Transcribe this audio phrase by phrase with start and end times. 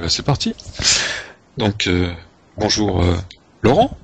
[0.00, 0.54] ben, c'est parti.
[1.56, 2.12] Donc, euh,
[2.56, 3.16] bonjour euh,
[3.62, 3.96] Laurent.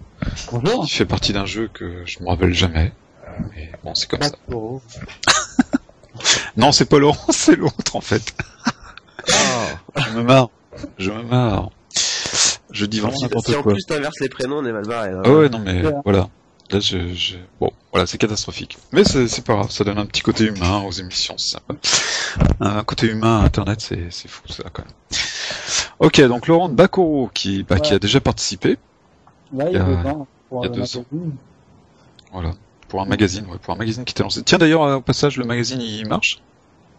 [0.51, 0.85] Bonjour.
[0.85, 2.93] Qui fait partie d'un jeu que je me rappelle jamais.
[3.55, 4.31] Mais bon, c'est comme ça.
[6.57, 8.35] Non, c'est pas Laurent, c'est l'autre en fait.
[9.31, 9.67] Ah.
[10.09, 10.49] Je me marre.
[10.99, 11.69] Je me marre.
[12.71, 13.73] Je dis vraiment Si, n'importe si en quoi.
[13.75, 15.11] plus t'inverses les prénoms, on est mal barré.
[15.11, 15.23] hein.
[15.25, 15.93] Ah ouais, non mais Ouais.
[16.05, 16.29] voilà.
[16.71, 17.37] Là, je, je...
[17.61, 18.79] Bon, voilà, c'est catastrophique.
[18.93, 21.75] Mais c'est pas grave, ça donne un petit côté humain aux émissions, c'est sympa.
[22.61, 24.95] Un côté humain à Internet, c'est c'est fou ça quand même.
[25.99, 28.77] Ok, donc Laurent Bakoro, qui, bah, qui a déjà participé,
[29.53, 30.27] il y a deux ans.
[30.49, 31.05] Pour il y a un deux magazine.
[32.33, 32.51] voilà,
[32.89, 34.43] pour un magazine, ouais, pour un magazine qui était lancé.
[34.43, 36.41] Tiens d'ailleurs, au passage, le magazine il marche?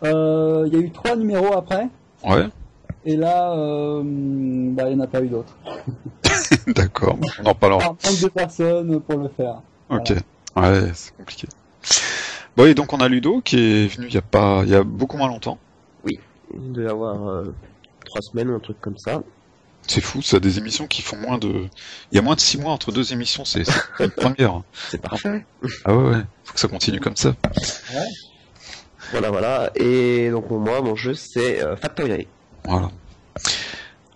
[0.03, 1.87] Euh, Il y a eu trois numéros après.
[2.25, 2.47] Ouais,
[3.05, 5.55] Et là, euh, bah, il n'y en a pas eu d'autres.
[6.67, 7.79] d'accord, on en reparlera.
[7.79, 9.61] Par manque de personnes pour le faire.
[9.89, 10.13] Ok,
[10.55, 11.47] ouais, c'est compliqué.
[12.57, 14.75] Bon, et donc on a Ludo qui est venu il y a pas, il y
[14.75, 15.59] a beaucoup moins longtemps.
[16.05, 17.53] Il doit y avoir euh,
[18.07, 19.21] trois semaines ou un truc comme ça.
[19.87, 21.65] C'est fou, ça, des émissions qui font moins de...
[22.11, 23.63] Il y a moins de six mois entre deux émissions, c'est
[23.99, 24.61] une première.
[24.89, 25.45] C'est parfait.
[25.85, 27.35] Ah ouais, ouais, faut que ça continue comme ça.
[29.11, 29.71] Voilà, voilà.
[29.75, 32.25] Et donc moi, mon jeu, c'est euh, Factorial.
[32.65, 32.89] Voilà.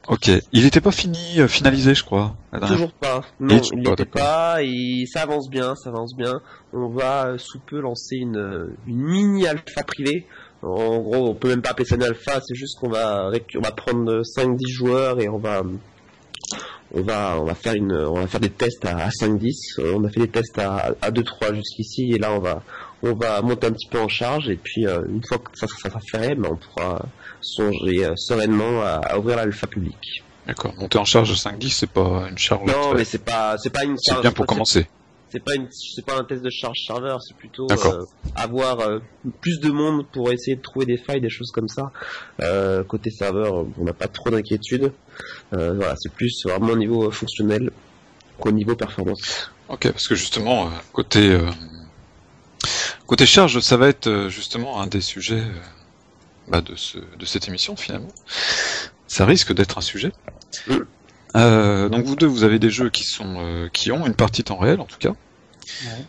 [0.07, 2.35] Ok, il était pas fini, euh, finalisé, je crois.
[2.67, 3.21] Toujours pas.
[3.39, 4.63] Non, toujours il pas, n'était pas.
[4.63, 6.41] Et ça avance bien, ça avance bien.
[6.73, 10.27] On va euh, sous peu lancer une, euh, une mini alpha privée.
[10.63, 12.39] En gros, on peut même pas appeler ça une alpha.
[12.41, 15.63] C'est juste qu'on va on va prendre 5-10 joueurs et on va
[16.93, 19.79] on va on va faire une on va faire des tests à, à 5-10.
[19.79, 22.61] Euh, On a fait des tests à, à 2-3 jusqu'ici et là on va
[23.03, 25.65] on va monter un petit peu en charge et puis euh, une fois que ça,
[25.67, 27.03] ça sera fait, ben, on pourra
[27.41, 30.23] songer euh, sereinement à, à ouvrir l'alpha public.
[30.45, 32.67] D'accord, monter en charge de 5-10, c'est pas une charge.
[32.67, 33.95] Non, mais c'est pas, c'est pas une.
[33.97, 34.87] C'est bien pour commencer.
[35.31, 38.99] C'est pas une, c'est pas un test de charge serveur, c'est plutôt euh, avoir euh,
[39.39, 41.91] plus de monde pour essayer de trouver des failles, des choses comme ça.
[42.41, 44.91] Euh, côté serveur, on n'a pas trop d'inquiétude.
[45.51, 47.71] Voilà, c'est plus vraiment au niveau fonctionnel
[48.39, 49.51] qu'au niveau performance.
[49.69, 51.39] Ok, parce que justement, côté...
[53.07, 55.43] Côté charge, ça va être justement un des sujets
[56.47, 58.13] bah, de, ce, de cette émission finalement.
[59.07, 60.11] Ça risque d'être un sujet.
[60.67, 60.77] Mm.
[61.35, 64.43] Euh, donc vous deux, vous avez des jeux qui sont euh, qui ont une partie
[64.43, 65.13] temps réel en tout cas.
[65.85, 66.05] Ouais.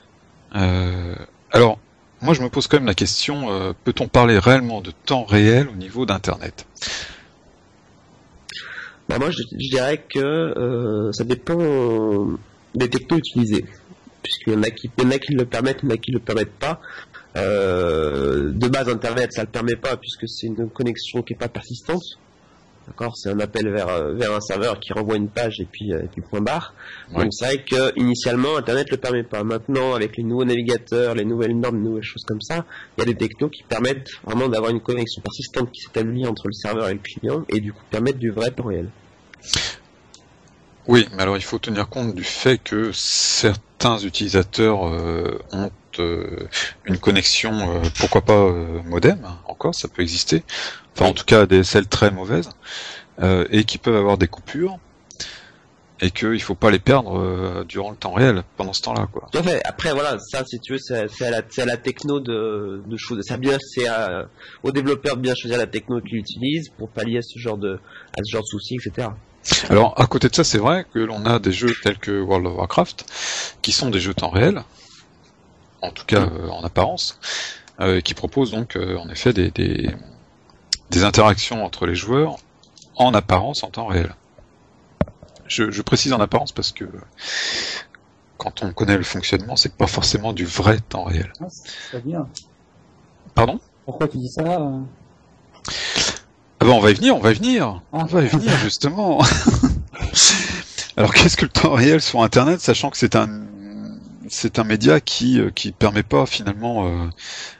[0.56, 1.14] Euh,
[1.50, 1.78] alors,
[2.20, 5.68] moi je me pose quand même la question euh, peut-on parler réellement de temps réel
[5.68, 6.66] au niveau d'Internet?
[9.08, 12.38] Bah, moi, je, je dirais que euh, ça dépend euh,
[12.74, 13.64] des technos utilisés.
[14.22, 15.94] Puisqu'il y en a qui, il y en a qui le permettent, il y en
[15.94, 16.80] a qui le permettent pas.
[17.36, 21.48] Euh, de base, Internet, ça le permet pas puisque c'est une connexion qui est pas
[21.48, 22.02] persistante.
[22.88, 25.92] D'accord, c'est un appel vers euh, vers un serveur qui renvoie une page et puis
[25.92, 26.74] euh, puis point barre.
[27.12, 27.22] Ouais.
[27.22, 29.44] Donc c'est vrai que initialement Internet le permet pas.
[29.44, 32.64] Maintenant, avec les nouveaux navigateurs, les nouvelles normes, les nouvelles choses comme ça,
[32.96, 36.48] il y a des technos qui permettent vraiment d'avoir une connexion persistante qui s'établit entre
[36.48, 38.88] le serveur et le client et du coup permettre du vrai temps réel.
[40.88, 45.70] Oui, mais alors il faut tenir compte du fait que certains utilisateurs euh, ont
[46.00, 46.48] euh,
[46.84, 48.50] une connexion, pourquoi pas
[48.84, 50.42] modem, hein, encore, ça peut exister,
[50.94, 52.50] enfin en tout cas ADSL très mauvaise,
[53.20, 54.78] euh, et qui peuvent avoir des coupures,
[56.00, 59.28] et qu'il faut pas les perdre euh, durant le temps réel, pendant ce temps-là, quoi.
[59.30, 59.60] Tout à fait.
[59.64, 62.96] Après, voilà, ça, si tu veux, c'est à, la- c'est à la techno de, de
[62.96, 63.24] choses.
[63.26, 64.26] C'est bien, c'est à-
[64.64, 67.74] aux développeurs de bien choisir la techno qu'ils utilisent pour pallier à ce genre de,
[68.18, 69.08] à ce genre de soucis, etc.
[69.70, 72.46] Alors, à côté de ça, c'est vrai que l'on a des jeux tels que World
[72.48, 73.04] of Warcraft,
[73.62, 74.62] qui sont des jeux temps réel,
[75.82, 77.18] en tout cas euh, en apparence,
[77.80, 79.88] euh, qui proposent donc euh, en effet des, des,
[80.92, 82.36] des interactions entre les joueurs
[82.96, 84.14] en apparence en temps réel.
[85.46, 86.84] Je, je précise en apparence parce que
[88.38, 91.32] quand on connaît le fonctionnement, c'est pas forcément du vrai temps réel.
[91.40, 92.28] Ah, c'est pas bien.
[93.34, 93.60] Pardon?
[93.84, 94.80] Pourquoi tu dis ça euh?
[96.60, 97.82] Ah ben on va y venir, on va y venir.
[97.92, 97.98] Ah.
[98.02, 99.20] On va y venir justement.
[100.96, 103.42] Alors qu'est-ce que le temps réel sur Internet, sachant que c'est un
[104.32, 107.08] c'est un média qui euh, qui permet pas finalement euh,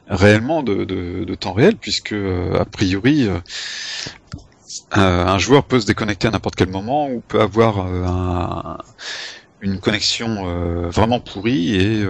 [0.06, 3.28] réellement de, temps réel puisque euh, a priori
[4.90, 8.78] un joueur peut se déconnecter à n'importe quel moment ou peut avoir un-
[9.60, 12.04] une connexion vraiment pourrie et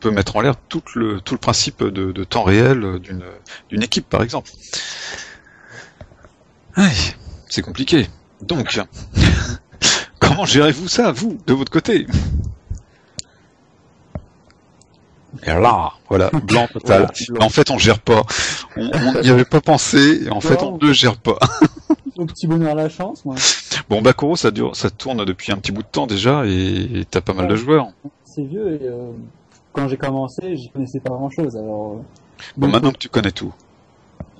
[0.00, 3.24] peut mettre en l'air tout le tout le principe de, temps réel d'une
[3.68, 4.50] d'une équipe par exemple.
[7.48, 8.06] C'est compliqué.
[8.42, 8.78] Donc,
[10.20, 12.06] comment gérez-vous ça, vous, de votre côté?
[15.44, 17.10] Et là, voilà, blanc total.
[17.28, 17.44] Voilà.
[17.44, 18.22] En fait, on gère pas.
[18.76, 21.38] On n'y avait pas pensé, et en fait, on ne gère pas.
[22.16, 23.36] Au petit bonheur la chance, moi.
[23.88, 27.20] Bon, Bakuro, ça dure, ça tourne depuis un petit bout de temps déjà, et t'as
[27.20, 27.88] pas mal de joueurs.
[28.24, 29.10] C'est vieux et euh,
[29.72, 31.56] quand j'ai commencé, j'y connaissais pas grand chose.
[31.56, 32.02] Alors, euh,
[32.56, 33.52] Bon, maintenant que tu connais tout.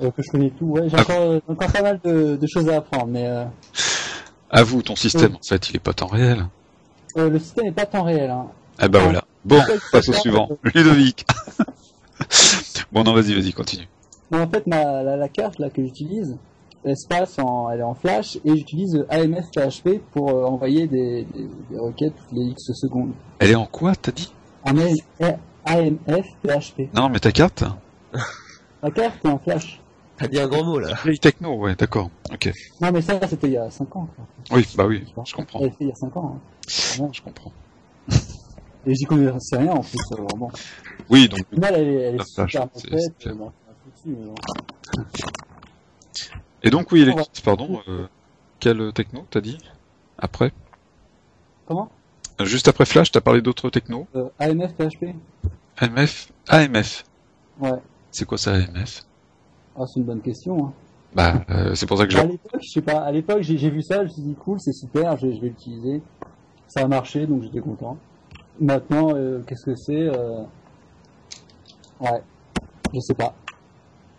[0.03, 0.67] euh, que je connais tout.
[0.67, 1.03] Ouais, j'ai Ah.
[1.03, 3.29] encore, encore pas mal de, de choses à apprendre, mais
[4.51, 6.47] Avoue, ton système, en fait, il est pas temps réel.
[7.17, 8.31] le système n'est pas temps réel.
[8.31, 8.47] Hein.
[8.83, 9.05] Eh ben Ah.
[9.05, 9.25] voilà.
[9.45, 9.63] Bon,
[9.93, 10.49] passe au suivant.
[10.75, 11.27] Ludovic.
[12.93, 13.89] bon, non, vas-y, vas-y, continue.
[14.31, 16.37] Non, en fait, ma, la, la carte là que j'utilise,
[16.85, 20.87] elle se passe en, elle est en flash et j'utilise AMF PHP pour euh, envoyer
[20.87, 23.13] des, des, des requêtes toutes les X secondes.
[23.39, 24.33] Elle est en quoi, t'as dit?
[24.65, 24.99] AMF,
[25.65, 26.95] AMF PHP.
[26.95, 27.65] Non, mais ta carte?
[28.83, 29.81] La carte est en flash.
[30.19, 30.95] T'as dit un grand mot là.
[31.05, 32.11] Vieille techno, ouais, d'accord.
[32.33, 32.53] Ok.
[32.81, 34.09] Non, mais ça, c'était il y a 5 ans.
[34.15, 34.57] Quoi.
[34.57, 35.61] Oui, bah oui, je comprends.
[35.61, 36.37] Faite il y a 5 ans.
[36.67, 37.09] Hein.
[37.13, 37.53] Je comprends.
[38.89, 39.99] Et j'y connaissais rien en plus.
[40.13, 40.49] Alors bon.
[41.11, 42.45] Oui, donc, Au final, elle est, elle est super
[42.75, 43.03] c'est- clair.
[43.27, 44.35] euh, bon, on a foutu, mais bon.
[46.63, 48.07] et donc, oui, Alexis, pardon, euh,
[48.61, 49.59] quelle techno t'as dit
[50.19, 50.53] Après?
[51.67, 51.91] Comment?
[52.41, 55.15] Euh, Juste après Flash, t'as parlé d'autres techno euh, AMF PHP
[55.79, 57.05] AMF AMF.
[57.61, 57.71] Ouais.
[58.11, 59.03] C'est quoi ça, AMF
[59.77, 60.67] Ah, c'est une bonne question.
[60.67, 60.73] Hein.
[61.15, 62.29] Bah, euh, c'est pour ça que À j'ai...
[62.29, 64.61] l'époque, je sais pas, à l'époque, j'ai j'ai vu ça, je me suis dit cool,
[64.61, 66.01] c'est super, je, je vais l'utiliser.
[66.67, 67.97] Ça a marché, donc j'étais content.
[68.61, 70.43] Maintenant, euh, qu'est-ce que c'est euh...
[72.01, 72.23] Ouais,
[72.93, 73.35] je sais pas.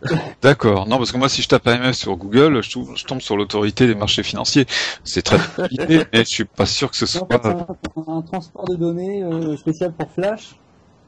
[0.42, 0.88] D'accord.
[0.88, 3.96] Non, parce que moi, si je tape AMF sur Google, je, tombe sur l'autorité des
[3.96, 4.66] marchés financiers.
[5.04, 7.28] C'est très compliqué, mais je suis pas sûr que ce soit...
[7.46, 7.66] un,
[8.08, 10.56] un transport de données euh, spécial pour Flash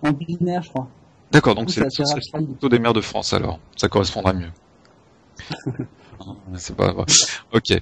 [0.04, 0.88] en binaire, je crois.
[1.32, 1.88] D'accord, donc c'est
[2.60, 3.60] taux des maires de France, alors.
[3.78, 4.52] Ça correspondra mieux.
[6.56, 7.06] c'est pas grave.
[7.54, 7.74] Ok.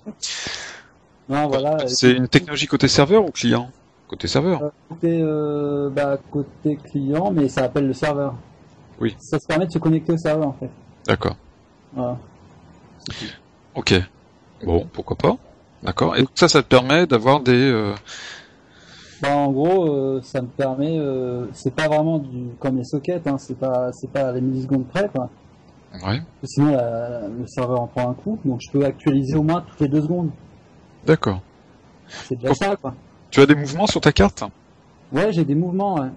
[1.27, 1.87] Non, voilà.
[1.87, 3.71] C'est une technologie côté serveur ou client?
[4.09, 4.63] Côté serveur.
[4.63, 8.33] Euh, Côté, euh, bah, côté client, mais ça appelle le serveur.
[8.99, 9.15] Oui.
[9.19, 10.69] Ça se permet de se connecter au serveur, en fait.
[11.05, 11.35] D'accord.
[11.93, 12.17] Voilà.
[13.75, 13.93] Ok.
[14.65, 15.37] Bon, pourquoi pas.
[15.83, 16.15] D'accord.
[16.17, 17.53] Et donc ça, ça te permet d'avoir des...
[17.71, 17.93] euh,
[19.21, 23.25] Bah, en gros, euh, ça me permet, euh, c'est pas vraiment du, comme les sockets,
[23.27, 25.29] hein, c'est pas, c'est pas les millisecondes près, quoi.
[26.05, 26.21] Ouais.
[26.43, 29.79] Sinon, la- le serveur en prend un coup, donc je peux actualiser au moins toutes
[29.81, 30.31] les deux secondes.
[31.05, 31.41] D'accord.
[32.07, 32.93] C'est déjà ça, quoi.
[33.31, 34.43] Tu as des mouvements sur ta carte
[35.11, 36.09] Ouais, j'ai des mouvements, ouais.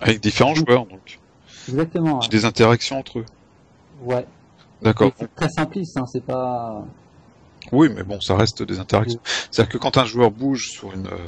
[0.00, 1.18] Avec différents joueurs, donc.
[1.68, 2.20] Exactement.
[2.20, 2.28] Ouais.
[2.28, 3.24] Des interactions entre eux.
[4.02, 4.26] Ouais.
[4.82, 5.12] D'accord.
[5.18, 6.84] C'est très simpliste, hein, c'est pas.
[7.72, 9.20] Oui, mais bon, ça reste des interactions.
[9.50, 11.06] C'est-à-dire que quand un joueur bouge sur une...
[11.06, 11.18] euh,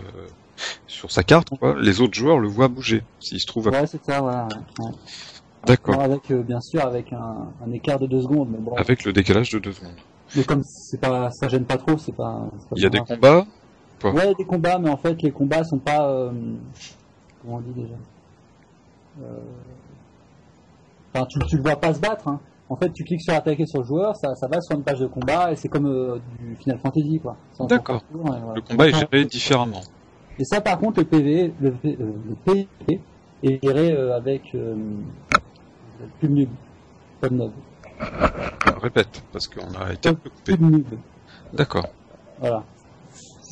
[0.86, 3.68] sur sa carte, quoi, les autres joueurs le voient bouger, s'il se trouve...
[3.68, 4.48] à- Ouais, c'est ça, voilà.
[4.78, 4.84] ouais.
[4.86, 4.90] Ouais.
[5.66, 6.00] D'accord.
[6.00, 8.74] Avec, euh, bien sûr, avec un, un écart de deux secondes, mais bon.
[8.74, 9.94] Avec le décalage de deux secondes.
[10.34, 12.48] Mais comme c'est pas, ça gêne pas trop, c'est pas.
[12.74, 13.44] Il y a des grave.
[14.02, 16.08] Combats Ouais, des combats, mais en fait, les combats sont pas.
[16.10, 16.30] euh,
[17.42, 17.94] comment on dit déjà
[19.22, 19.38] Euh,
[21.14, 22.28] Enfin, tu, tu le vois pas se battre.
[22.28, 22.40] Hein.
[22.70, 24.98] En fait, tu cliques sur attaquer sur le joueur, ça, ça va sur une page
[25.00, 27.36] de combat et c'est comme euh, du Final Fantasy, quoi.
[27.68, 28.02] D'accord.
[28.10, 28.40] voilà.
[28.54, 29.82] Le combat est géré différemment.
[30.38, 33.00] Et ça, par contre, le PV, le, P- euh, le PVP
[33.42, 34.74] est géré euh, avec euh,
[36.20, 36.48] PubNub.
[37.20, 37.50] PubNub.
[38.80, 40.56] Répète, parce qu'on a été un peu coupé.
[41.52, 41.86] D'accord.
[42.40, 42.64] Voilà.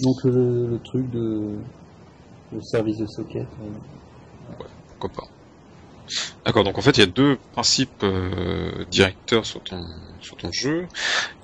[0.03, 1.59] Donc le, le truc de
[2.53, 3.47] le service de socket.
[3.63, 4.65] euh,
[4.99, 5.29] Pourquoi pas.
[6.45, 9.85] D'accord, donc en fait il y a deux principes euh, directeurs sur ton
[10.21, 10.87] sur ton jeu.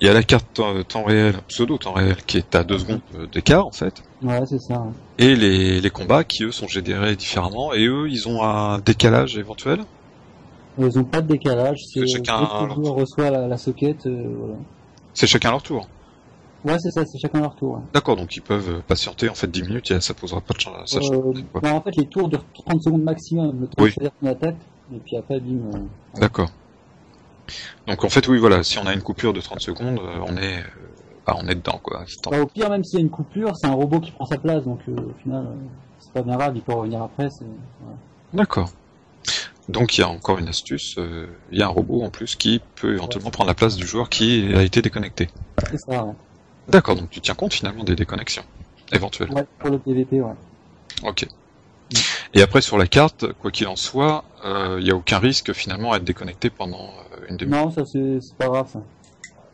[0.01, 0.45] Il y a la carte
[0.87, 4.41] temps, réel, pseudo temps réel, qui est à deux secondes euh, d'écart en fait, Ouais,
[4.47, 4.81] c'est ça.
[4.81, 4.91] ouais.
[5.19, 9.37] et les, les combats qui eux sont générés différemment, et eux ils ont un décalage
[9.37, 9.85] éventuel?
[10.77, 11.79] Ils ont pas de décalage.
[11.93, 14.05] C'est chacun leur reçoit la, la socket.
[14.05, 14.55] euh, voilà.
[15.13, 15.87] C'est chacun leur tour.
[16.65, 17.75] Ouais, c'est ça, c'est chacun leur tour.
[17.75, 17.81] ouais.
[17.93, 20.59] D'accord, donc ils peuvent euh, patienter en fait 10 minutes et ça posera pas de
[20.59, 23.61] change Euh, bah, en fait, les tours durent 30 secondes maximum.
[23.61, 23.89] Le temps Oui.
[23.89, 24.55] de choisir ton attaque.
[24.93, 25.59] Et puis après, bim.
[25.75, 26.49] euh, D'accord.
[27.87, 30.35] Donc en fait oui voilà, si on a une coupure de 30 secondes, euh, on
[30.35, 30.63] est
[31.25, 32.03] bah, on est dedans quoi.
[32.21, 32.31] Temps.
[32.31, 34.37] bah, au pire, même s'il y a une coupure, c'est un robot qui prend sa
[34.37, 34.63] place.
[34.65, 35.45] Donc euh, au final,
[35.99, 37.29] c'est pas bien grave, il peut revenir après.
[37.39, 37.97] Voilà.
[38.33, 38.69] D'accord.
[39.69, 40.95] Donc il y a encore une astuce,
[41.51, 44.09] il y a un robot en plus qui peut éventuellement prendre la place du joueur
[44.09, 45.29] qui a été déconnecté.
[45.69, 46.13] C'est ça, ouais.
[46.67, 48.43] D'accord, donc tu tiens compte finalement des déconnexions
[48.91, 49.31] éventuelles.
[49.31, 49.45] ouais.
[49.59, 50.33] Pour le PVP, ouais.
[51.03, 51.27] Ok.
[52.33, 55.53] Et après sur la carte, quoi qu'il en soit, euh, il n'y a aucun risque
[55.53, 57.51] finalement à être déconnecté pendant euh, une demi.
[57.51, 58.81] Non, ça c'est pas grave ça.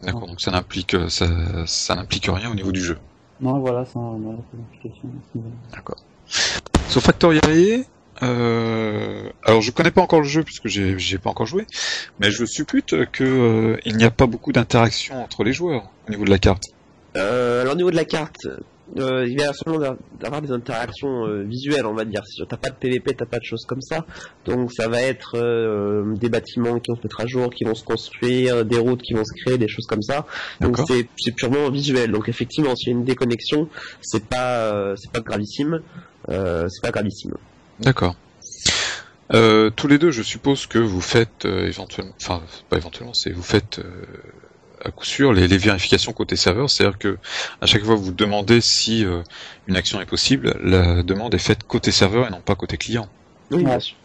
[0.02, 1.28] D'accord, donc ça n'implique euh, ça,
[1.68, 2.98] ça n'implique rien au niveau du jeu.
[3.40, 5.10] Non, voilà, application.
[5.10, 5.50] à ce niveau.
[5.72, 5.98] D'accord.
[6.90, 7.86] Sur Factorial,
[8.22, 11.66] euh, alors je connais pas encore le jeu puisque j'ai j'ai pas encore joué,
[12.20, 16.12] mais je suppute que euh, il n'y a pas beaucoup d'interaction entre les joueurs au
[16.12, 16.66] niveau de la carte.
[17.16, 18.48] Euh, alors au niveau de la carte,
[18.98, 22.26] euh, il va seulement d'a- d'avoir des interactions euh, visuelles, on va dire.
[22.26, 24.06] Si t'as pas de PVP, t'as pas de choses comme ça.
[24.46, 27.76] Donc ça va être euh, des bâtiments qui vont se mettre à jour, qui vont
[27.76, 30.26] se construire, des routes qui vont se créer, des choses comme ça.
[30.62, 32.12] Donc c'est c'est purement visuel.
[32.12, 33.70] Donc effectivement, s'il y a une déconnexion,
[34.02, 35.82] c'est pas euh, c'est pas gravissime.
[36.30, 37.34] Euh, c'est pas gravissime.
[37.80, 38.16] D'accord.
[39.34, 43.32] Euh, tous les deux, je suppose que vous faites euh, éventuellement, enfin pas éventuellement, c'est
[43.32, 43.84] vous faites euh,
[44.84, 47.18] à coup sûr les, les vérifications côté serveur, c'est-à-dire que
[47.62, 49.22] à chaque fois que vous demandez si euh,
[49.68, 53.08] une action est possible, la demande est faite côté serveur et non pas côté client.
[53.52, 53.96] Oui, bien sûr.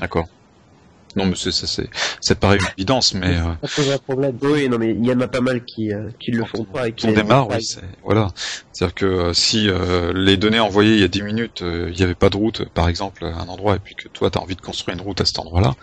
[0.00, 0.26] D'accord.
[1.16, 1.88] Non, mais ça, c'est
[2.20, 4.36] ça te paraît une évidence, mais euh, Ça pose un problème.
[4.42, 6.88] Oui, non, mais il y en a pas mal qui, euh, qui le font pas.
[6.88, 8.28] Et qui on démarre, oui, c'est voilà.
[8.72, 11.96] C'est-à-dire que euh, si euh, les données envoyées il y a 10 minutes, euh, il
[11.96, 14.38] n'y avait pas de route, par exemple, à un endroit, et puis que toi, tu
[14.38, 15.74] as envie de construire une route à cet endroit-là,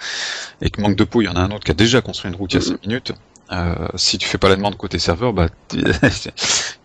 [0.62, 2.30] et que manque de peau, il y en a un autre qui a déjà construit
[2.30, 3.14] une route il y a 5 minutes,
[3.52, 5.82] euh, si tu fais pas la demande côté serveur, bah, il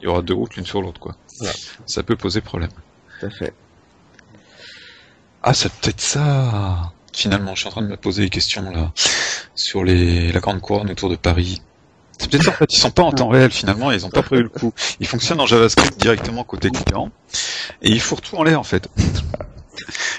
[0.02, 1.14] y aura deux routes l'une sur l'autre, quoi.
[1.86, 2.70] Ça peut poser problème.
[3.20, 3.54] Tout à fait.
[5.42, 6.92] Ah, c'est peut-être ça.
[7.12, 8.92] Finalement, je suis en train de me poser des questions là
[9.54, 11.62] sur les la grande couronne autour de Paris.
[12.18, 14.22] C'est peut-être ça, en fait, ils sont pas en temps réel finalement, ils ont pas
[14.22, 14.72] prévu le coup.
[15.00, 17.10] Ils fonctionnent en JavaScript directement côté client
[17.82, 18.88] et ils fourrent tout en l'air en fait.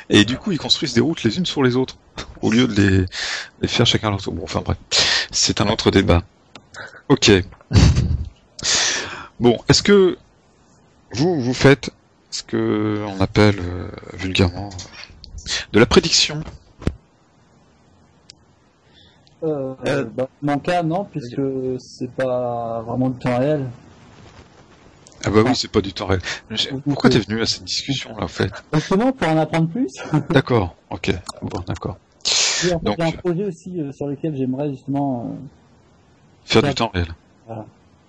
[0.10, 1.98] Et du coup, ils construisent des routes les unes sur les autres
[2.42, 3.06] au lieu de les,
[3.62, 4.34] les faire chacun leur tour.
[4.34, 4.78] Bon, enfin bref,
[5.32, 6.24] c'est un autre débat.
[7.10, 7.32] Ok.
[9.40, 10.18] Bon, est-ce que
[11.14, 11.92] vous vous faites
[12.32, 16.42] ce que on appelle euh, vulgairement euh, de la prédiction?
[19.44, 21.40] Euh, Euh, bah, mon cas, non, puisque
[21.80, 23.66] c'est pas vraiment du temps réel.
[25.24, 25.50] Ah bah Ah.
[25.50, 26.22] oui, c'est pas du temps réel.
[26.86, 28.52] Pourquoi t'es venu à cette discussion là en fait?
[28.74, 29.94] Justement, pour en apprendre plus,
[30.32, 31.12] D'accord, ok,
[31.44, 31.98] bon d'accord.
[31.98, 35.38] en fait, j'ai un projet aussi euh, sur lequel j'aimerais justement.
[36.48, 36.70] Faire Ouais.
[36.70, 37.08] du temps réel.
[37.46, 37.66] Voilà.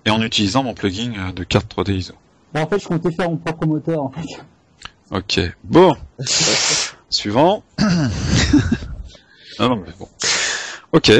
[0.06, 2.14] Et en utilisant mon plugin euh, de carte 3D ISO.
[2.54, 4.02] bah, en fait, je comptais faire mon propre moteur.
[4.04, 4.20] En fait.
[5.10, 5.94] Ok, bon.
[7.10, 7.62] Suivant.
[7.80, 10.08] ah non mais bon.
[10.92, 11.10] Ok.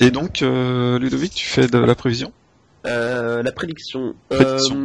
[0.00, 2.32] Et donc, euh, Ludovic, tu fais de la prévision?
[2.86, 4.14] Euh, la prédiction.
[4.28, 4.76] Prédiction.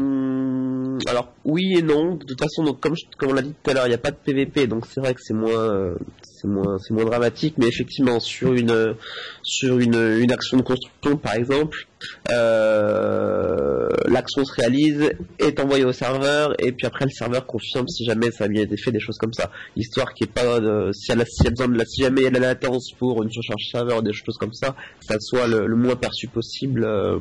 [1.07, 2.15] Euh, alors oui et non.
[2.15, 4.11] De toute façon, donc comme on l'a dit tout à l'heure, il n'y a pas
[4.11, 7.55] de PVP, donc c'est vrai que c'est moins euh, c'est moins c'est moins dramatique.
[7.57, 8.95] Mais effectivement, sur une
[9.43, 11.87] sur une action de construction, par exemple,
[12.31, 18.05] euh, l'action se réalise, est envoyée au serveur, et puis après le serveur confirme si
[18.05, 20.59] jamais ça a bien été fait, des choses comme ça, histoire qu'il n'y ait pas
[20.59, 23.63] de, si, elle a, besoin si jamais il y a la latence pour une surcharge
[23.71, 26.83] serveur, des choses comme ça, ça soit le, moins perçu possible.
[26.83, 27.19] euh,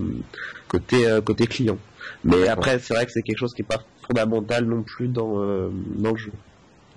[0.68, 1.78] côté euh, côté client.
[2.24, 5.40] Mais après, c'est vrai que c'est quelque chose qui est pas fondamental non plus dans
[5.40, 6.32] euh, dans le jeu.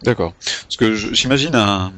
[0.03, 0.33] D'accord.
[0.33, 1.91] Parce que j'imagine un,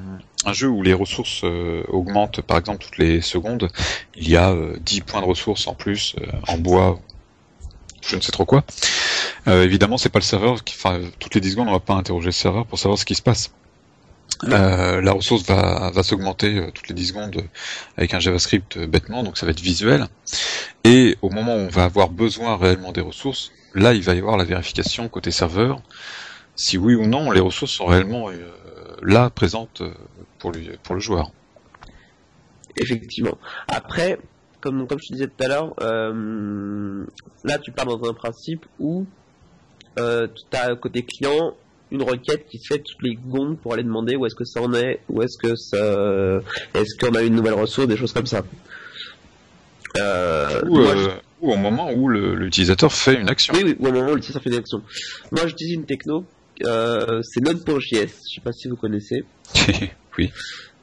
[0.51, 3.69] jeu où les ressources euh, augmentent, par exemple, toutes les secondes.
[4.15, 6.99] Il y a euh, 10 points de ressources en plus, euh, en bois,
[8.05, 8.63] je ne sais trop quoi.
[9.45, 10.75] Évidemment, c'est pas le serveur qui,
[11.19, 13.21] toutes les 10 secondes, on va pas interroger le serveur pour savoir ce qui se
[13.21, 13.51] passe.
[14.49, 17.47] Euh, la ressource va, va s'augmenter euh, toutes les 10 secondes euh,
[17.97, 20.07] avec un JavaScript euh, bêtement, donc ça va être visuel.
[20.83, 24.19] Et au moment où on va avoir besoin réellement des ressources, là, il va y
[24.19, 25.81] avoir la vérification côté serveur,
[26.55, 28.29] si oui ou non les ressources sont réellement
[29.01, 29.81] là présentes
[30.39, 31.31] pour, lui, pour le joueur.
[32.75, 33.37] Effectivement.
[33.67, 34.19] Après,
[34.61, 35.73] comme comme je te disais tout à l'heure,
[37.43, 39.05] là tu pars dans un principe où
[39.99, 41.53] euh, tu as côté client
[41.93, 44.61] une requête qui se fait toutes les secondes pour aller demander où est-ce que ça
[44.61, 45.77] en est, où est-ce que ça,
[46.73, 48.43] est-ce qu'on a une nouvelle ressource, des choses comme ça.
[49.97, 51.07] Euh, Ou, moi, euh,
[51.41, 53.53] ou au moment où l'utilisateur fait une action.
[53.53, 54.81] Oui, oui, ou au moment où l'utilisateur fait des actions.
[55.31, 56.25] Moi, j'utilise une techno,
[56.63, 59.23] euh, c'est Node.js, je sais pas si vous connaissez,
[60.17, 60.31] oui.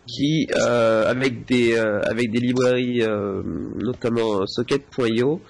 [0.06, 3.02] qui, euh, avec des, avec des librairies,
[3.78, 5.40] notamment Socket.io,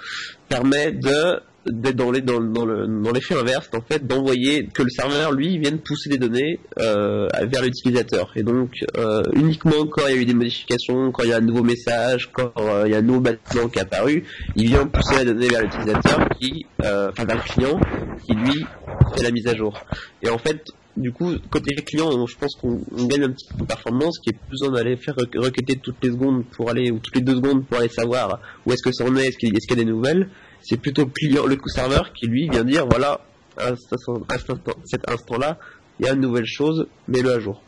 [0.48, 1.40] permet de,
[1.70, 5.32] d'être dans les, dans, dans le, dans l'effet inverse, en fait, d'envoyer, que le serveur,
[5.32, 8.32] lui, vienne pousser des données, euh, vers l'utilisateur.
[8.36, 11.36] Et donc, euh, uniquement quand il y a eu des modifications, quand il y a
[11.36, 14.24] un nouveau message, quand euh, il y a un nouveau bâtiment qui est apparu,
[14.56, 17.80] il vient pousser la donnée vers l'utilisateur qui, enfin vers le client,
[18.26, 18.66] qui lui
[19.14, 19.78] fait la mise à jour.
[20.22, 20.64] Et en fait,
[20.96, 24.30] du coup, côté client, je pense qu'on on gagne un petit peu de performance, qui
[24.30, 27.36] est plus besoin d'aller faire requêter toutes les secondes pour aller, ou toutes les deux
[27.36, 29.84] secondes pour aller savoir où est-ce que ça en est, est-ce qu'il y a des
[29.84, 30.28] nouvelles.
[30.62, 33.20] C'est plutôt le client, le serveur qui lui vient dire, voilà,
[33.56, 35.58] à cet instant-là,
[35.98, 37.62] il y a une nouvelle chose, mets-le à jour.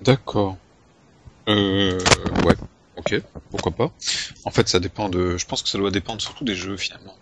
[0.00, 0.56] D'accord.
[1.48, 1.98] Euh,
[2.44, 2.54] ouais.
[2.96, 3.20] Ok.
[3.50, 3.92] Pourquoi pas.
[4.44, 5.36] En fait, ça dépend de.
[5.36, 7.16] Je pense que ça doit dépendre surtout des jeux finalement.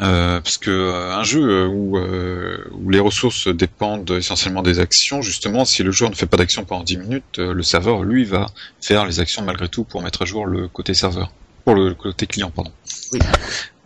[0.00, 5.22] Euh, parce que euh, un jeu euh, où, où les ressources dépendent essentiellement des actions,
[5.22, 8.46] justement, si le joueur ne fait pas d'action pendant 10 minutes, le serveur, lui, va
[8.80, 11.32] faire les actions malgré tout pour mettre à jour le côté serveur.
[11.68, 12.72] Pour le côté client, pardon.
[13.12, 13.18] Oui.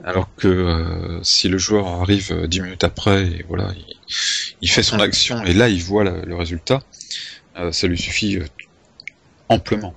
[0.05, 3.97] Alors que euh, si le joueur arrive euh, 10 minutes après et voilà, il,
[4.61, 6.81] il fait son action et là il voit la- le résultat,
[7.57, 8.39] euh, ça lui suffit
[9.49, 9.97] amplement.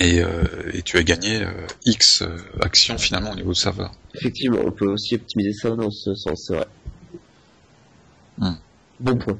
[0.00, 0.42] Et, euh,
[0.72, 1.52] et tu as gagné euh,
[1.84, 3.92] X euh, actions finalement au niveau du serveur.
[4.16, 6.66] Effectivement, on peut aussi optimiser ça dans ce sens, c'est vrai.
[8.38, 8.54] Hmm.
[8.98, 9.38] Bon point.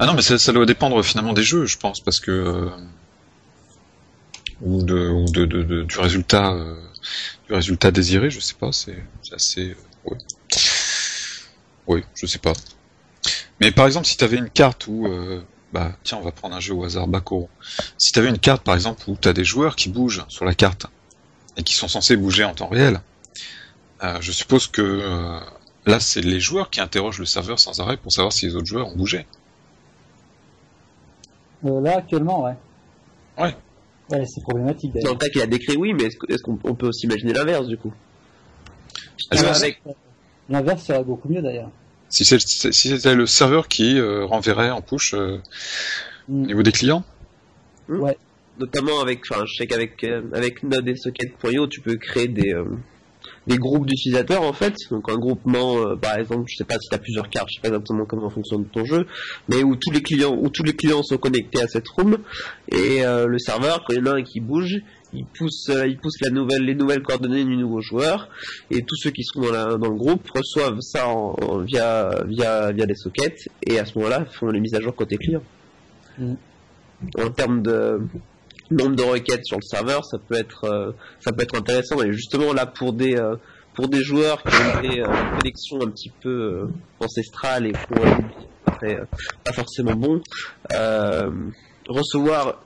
[0.00, 2.68] Ah non, mais ça, ça doit dépendre finalement des jeux, je pense, parce que
[4.60, 6.76] ou de, ou de, de- de- du résultat, euh,
[7.46, 8.72] du résultat désiré, je sais pas.
[8.72, 10.18] C'est assez, euh, ouais.
[11.86, 12.52] Oui, je sais pas.
[13.60, 15.42] Mais par exemple, si tu avais une carte où, euh,
[15.72, 17.48] bah, tiens, on va prendre un jeu au hasard, Bakuro.
[17.98, 20.44] Si tu avais une carte, par exemple, où tu as des joueurs qui bougent sur
[20.44, 20.86] la carte
[21.56, 23.00] et qui sont censés bouger en temps réel,
[24.02, 25.40] euh, je suppose que
[25.86, 28.66] là, c'est les joueurs qui interrogent le serveur sans arrêt pour savoir si les autres
[28.66, 29.26] joueurs ont bougé.
[31.62, 32.54] Là, actuellement, ouais.
[33.38, 33.54] Ouais.
[34.10, 36.88] Ouais, c'est problématique Dans le cas qu'il a décrit, oui, mais est-ce qu'on on peut
[36.88, 37.92] aussi imaginer l'inverse du coup?
[39.30, 39.80] Avec-
[40.50, 41.70] L'inverse serait beaucoup mieux d'ailleurs.
[42.10, 45.38] Si c'était le serveur qui euh, renverrait en push euh,
[46.28, 46.42] Mm.
[46.42, 47.04] au niveau des clients?
[48.58, 52.54] Notamment avec, enfin, je sais qu'avec euh, avec Node et Socket.io, tu peux créer des
[52.54, 52.64] euh,
[53.46, 54.74] des groupes d'utilisateurs en fait.
[54.90, 57.56] Donc un groupement, euh, par exemple, je sais pas si tu as plusieurs cartes, je
[57.56, 59.06] sais pas exactement comment fonctionne ton jeu,
[59.48, 62.18] mais où tous les clients où tous les clients sont connectés à cette room
[62.70, 64.80] et euh, le serveur, quand il y en a un qui bouge,
[65.12, 68.28] il pousse euh, il pousse la nouvelle les nouvelles coordonnées du nouveau joueur
[68.70, 72.24] et tous ceux qui sont dans, la, dans le groupe reçoivent ça en, en- via
[72.26, 75.42] via via des sockets et à ce moment-là font les mises à jour côté client.
[76.18, 76.34] Mm.
[77.18, 78.00] En termes de
[78.70, 82.12] nombre de requêtes sur le serveur, ça peut être euh, ça peut être intéressant et
[82.12, 83.36] justement là pour des euh,
[83.74, 85.06] pour des joueurs qui ont des euh,
[85.82, 86.66] un petit peu euh,
[87.00, 88.04] ancestrales et pour
[88.84, 89.04] euh,
[89.44, 90.20] pas forcément bon,
[91.88, 92.64] recevoir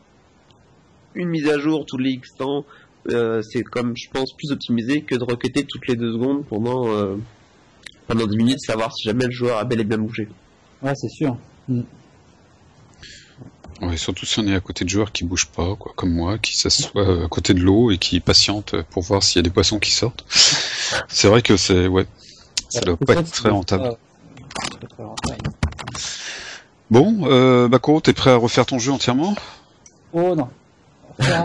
[1.15, 2.65] une mise à jour tous les X temps,
[3.09, 6.87] c'est comme je pense plus optimisé que de requêter toutes les deux secondes pendant
[8.07, 10.29] pendant 10 minutes, savoir si jamais le joueur a bel et bien bougé.
[10.83, 11.37] Ouais, c'est sûr.
[13.97, 16.57] Surtout si on est à côté de joueurs qui bougent pas, quoi, comme moi, qui
[16.57, 19.51] s'assoient euh, à côté de l'eau et qui patientent pour voir s'il y a des
[19.51, 20.25] poissons qui sortent.
[21.09, 22.07] C'est vrai que c'est, ouais,
[22.69, 23.97] ça doit pas être très rentable.
[26.91, 29.35] Bon, euh, Bakuro, t'es prêt à refaire ton jeu entièrement?
[30.13, 30.49] Oh non.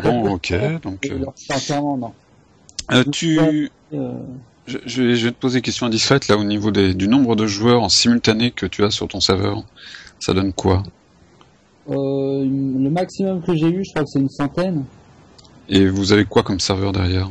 [0.02, 1.34] Bon, ok, donc, euh, non.
[2.92, 3.72] euh, tu,
[4.66, 7.08] je, je vais, je vais te poser une question indiscrète là au niveau des, du
[7.08, 9.64] nombre de joueurs en simultané que tu as sur ton serveur.
[10.20, 10.84] Ça donne quoi?
[11.90, 14.84] Euh, le maximum que j'ai eu, je crois que c'est une centaine.
[15.70, 17.30] Et vous avez quoi comme serveur derrière?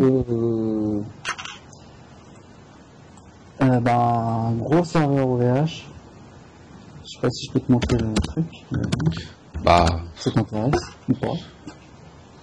[0.00, 1.00] Euh,
[3.62, 5.84] euh, ben, un gros serveur OVH.
[7.04, 8.44] Je sais pas si je peux te montrer le truc.
[9.62, 10.72] Bah, Ça t'intéresse
[11.08, 11.32] ou pas?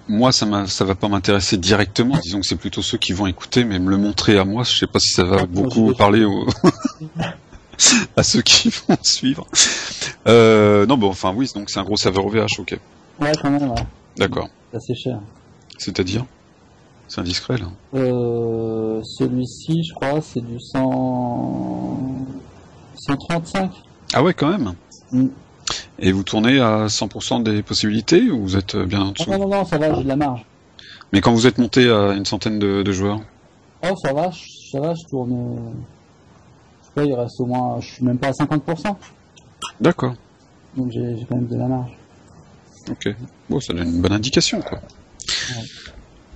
[0.07, 2.17] Moi, ça, ça va pas m'intéresser directement.
[2.21, 4.77] Disons que c'est plutôt ceux qui vont écouter, mais me le montrer à moi, je
[4.77, 6.45] sais pas si ça va Ah, beaucoup parler aux...
[8.15, 9.47] à ceux qui vont suivre.
[10.27, 12.77] Euh, non, bon, enfin oui, donc c'est un gros serveur OVH, ok.
[13.19, 13.85] Ouais, quand même, ouais.
[14.17, 14.49] D'accord.
[14.71, 15.19] C'est assez cher.
[15.77, 16.25] C'est-à-dire?
[17.07, 17.67] C'est indiscret, là.
[17.93, 21.99] Euh, celui-ci, je crois, c'est du 100...
[22.95, 23.71] 135.
[24.13, 24.73] Ah ouais, quand même?
[25.11, 25.27] Mm.
[25.99, 29.29] Et vous tournez à 100% des possibilités ou vous êtes bien en dessous?
[29.29, 30.45] Non, non, non, ça va, j'ai de la marge.
[31.13, 33.19] Mais quand vous êtes monté à une centaine de, de joueurs?
[33.83, 34.31] Oh, ça va,
[34.71, 35.73] ça va, je tourne...
[36.93, 37.79] pas, il reste au moins...
[37.79, 38.95] Je suis même pas à 50%.
[39.79, 40.13] D'accord.
[40.75, 41.91] Donc j'ai quand même de la marge.
[42.89, 43.13] Ok.
[43.49, 44.79] Bon, ça donne une bonne indication, quoi.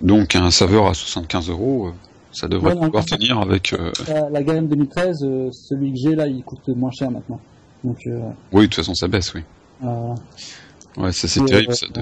[0.01, 1.91] Donc un serveur à 75 euros, euh,
[2.31, 3.73] ça devrait Ouais, non, pouvoir tenir avec...
[3.73, 7.39] euh, La, la gamme 2013, euh, celui que j'ai là, il coûte moins cher maintenant.
[7.83, 8.19] Donc, euh,
[8.51, 9.41] Oui, de toute façon, ça baisse, oui.
[10.97, 11.87] Ouais, ça c'est terrible, ça.
[11.87, 12.01] De...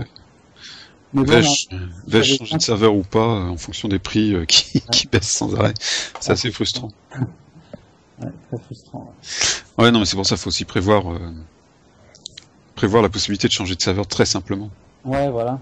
[1.14, 1.68] mais Vais-je
[2.08, 5.74] avait changer de serveur ou pas en fonction des prix qui, qui baissent sans arrêt?
[6.20, 6.90] C'est assez frustrant.
[8.26, 9.14] ouais, très frustrant.
[9.78, 9.86] ouais.
[9.86, 11.20] Ouais, non, mais c'est pour ça qu'il faut aussi prévoir, euh,
[12.76, 14.70] prévoir la possibilité de changer de serveur très simplement.
[15.06, 15.60] Ouais, voilà.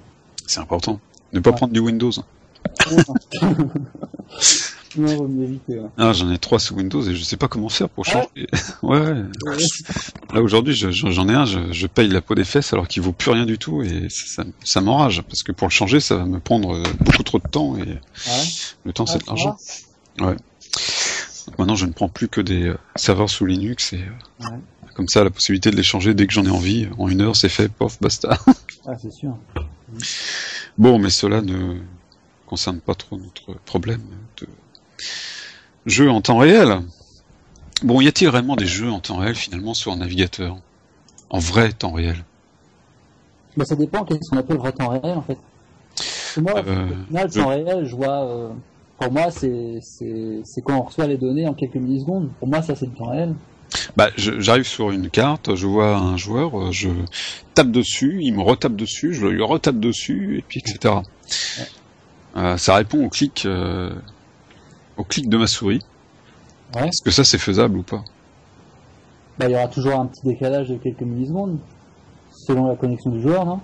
[0.47, 0.99] C'est important.
[1.33, 1.55] Ne pas Ouais.
[1.55, 2.11] prendre du Windows.
[4.97, 5.79] non, éviter.
[5.79, 5.89] ouais.
[5.97, 8.27] Ah, j'en ai trois sous Windows et je sais pas comment faire pour Ah changer.
[8.83, 9.57] ouais, ouais.
[10.33, 12.87] Là aujourd'hui, je- je- j'en ai un, je, je paye la peau des fesses alors
[12.87, 15.99] qu'il vaut plus rien du tout et ça, ça m'enrage parce que pour le changer,
[16.01, 17.97] ça va me prendre euh, beaucoup trop de temps et Ouais.
[18.83, 19.57] le temps Ah, c'est de ça l'argent.
[21.47, 24.57] Donc maintenant, je ne prends plus que des euh, serveurs sous Linux et euh, Ouais.
[24.95, 26.87] comme ça, la possibilité de les changer dès que j'en ai envie.
[26.97, 28.37] En une heure, c'est fait, pof, basta.
[28.87, 29.37] Ah, c'est sûr.
[30.79, 31.77] Bon, mais cela ne
[32.47, 34.01] concerne pas trop notre problème
[34.39, 34.47] de
[35.85, 36.79] jeu en temps réel.
[37.83, 40.57] Bon, y a-t-il réellement des jeux en temps réel finalement sur un navigateur?
[41.29, 42.17] En vrai temps réel?
[43.55, 45.37] Bah, ça dépend qu'est-ce qu'on appelle vrai temps réel en fait?
[45.95, 48.25] Parce que moi, Euh, au final, je- temps réel, je vois.
[48.25, 48.49] euh,
[49.01, 49.79] pour moi, c'est
[50.63, 52.29] quand on reçoit les données en quelques millisecondes.
[52.39, 53.33] Pour moi, ça c'est le temps réel.
[53.95, 56.89] Bah, j'arrive sur une carte, je vois un joueur, euh, je
[57.55, 60.95] tape dessus, il me retape dessus, je lui retape dessus, et puis etc.
[62.37, 63.91] Euh, ça répond au clic, euh,
[64.97, 65.81] au clic de ma souris.
[66.75, 66.89] Ouais.
[66.89, 68.03] Est-ce que ça c'est faisable ou pas?
[69.39, 71.57] Bah, il y aura toujours un petit décalage de quelques millisecondes,
[72.31, 73.61] selon la connexion du joueur, non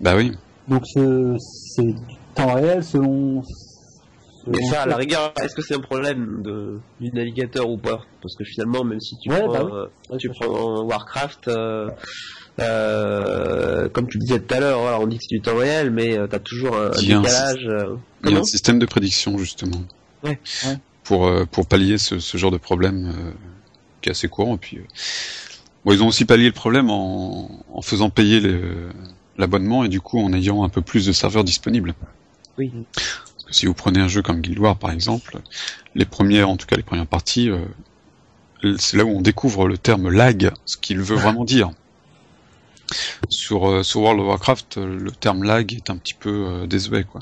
[0.00, 0.32] Bah oui.
[0.68, 1.94] Donc ce- c'est du
[2.34, 3.42] temps réel selon.
[4.46, 8.04] Mais ça, à la rigueur, est-ce que c'est un problème de, du navigateur ou pas?
[8.20, 9.88] Parce que finalement, même si tu Ouais, prends, bah oui.
[10.12, 11.88] euh, tu prends Warcraft, euh,
[12.60, 15.90] euh, comme tu disais tout à l'heure, voilà, on dit que c'est du temps réel,
[15.90, 17.68] mais tu t'as toujours un, un Il y a un décalage.
[18.24, 19.82] Il y a un système de prédiction justement.
[20.22, 20.38] Ouais.
[20.66, 20.76] Ouais.
[21.04, 23.30] Pour euh, pour pallier ce, ce genre de problème euh,
[24.00, 24.54] qui est assez courant.
[24.56, 24.82] Et puis euh,
[25.84, 28.40] bon, ils ont aussi pallié le problème en, en faisant payer
[29.38, 31.94] l'abonnement et du coup en ayant un peu plus de serveurs disponibles.
[32.58, 32.70] Oui.
[33.52, 35.42] Que si vous prenez un jeu comme Guild Wars par exemple,
[35.94, 37.58] les premières, en tout cas les premières parties, euh,
[38.78, 41.70] c'est là où on découvre le terme lag, ce qu'il veut vraiment dire.
[43.28, 46.66] Sur, euh, sur World of Warcraft, euh, le terme lag est un petit peu euh,
[46.66, 47.20] désuet, quoi.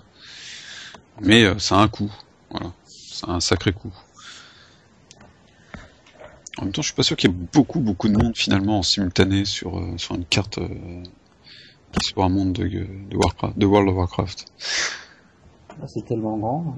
[1.21, 2.13] Mais ça a un coût,
[2.51, 2.73] voilà.
[2.87, 3.93] Ça a un sacré coût.
[6.59, 8.79] En même temps, je suis pas sûr qu'il y ait beaucoup, beaucoup de monde finalement
[8.79, 10.61] en simultané sur, sur une carte
[11.99, 14.47] qui soit un monde de, de, Warcraft, de World of Warcraft.
[15.81, 16.77] Ah, C'est tellement grand.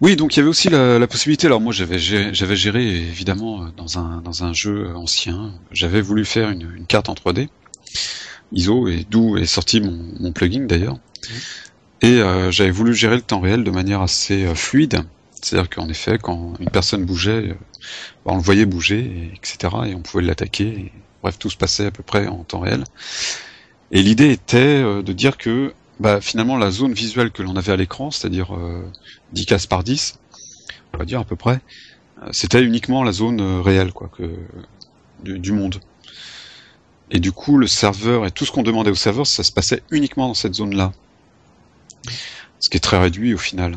[0.00, 1.46] Oui, donc il y avait aussi la, la possibilité.
[1.46, 5.54] Alors moi, j'avais géré, j'avais géré évidemment euh, dans un dans un jeu ancien.
[5.70, 7.48] J'avais voulu faire une, une carte en 3D
[8.52, 10.98] ISO et d'où est sorti mon, mon plugin d'ailleurs.
[12.02, 15.00] Et euh, j'avais voulu gérer le temps réel de manière assez euh, fluide.
[15.42, 17.54] C'est-à-dire qu'en effet, quand une personne bougeait, euh,
[18.24, 19.74] bah, on le voyait bouger, et, etc.
[19.88, 20.92] Et on pouvait l'attaquer.
[21.22, 22.84] bref, tout se passait à peu près en temps réel.
[23.92, 27.72] Et l'idée était euh, de dire que bah, finalement la zone visuelle que l'on avait
[27.72, 28.82] à l'écran, c'est-à-dire euh,
[29.32, 30.18] 10 cases par 10,
[30.94, 31.60] on va dire à peu près,
[32.22, 34.10] euh, c'était uniquement la zone euh, réelle quoi,
[35.22, 35.80] du, monde.
[37.10, 39.82] Et du coup, le serveur et tout ce qu'on demandait au serveur, ça se passait
[39.90, 40.92] uniquement dans cette zone-là.
[42.58, 43.76] Ce qui est très réduit au final.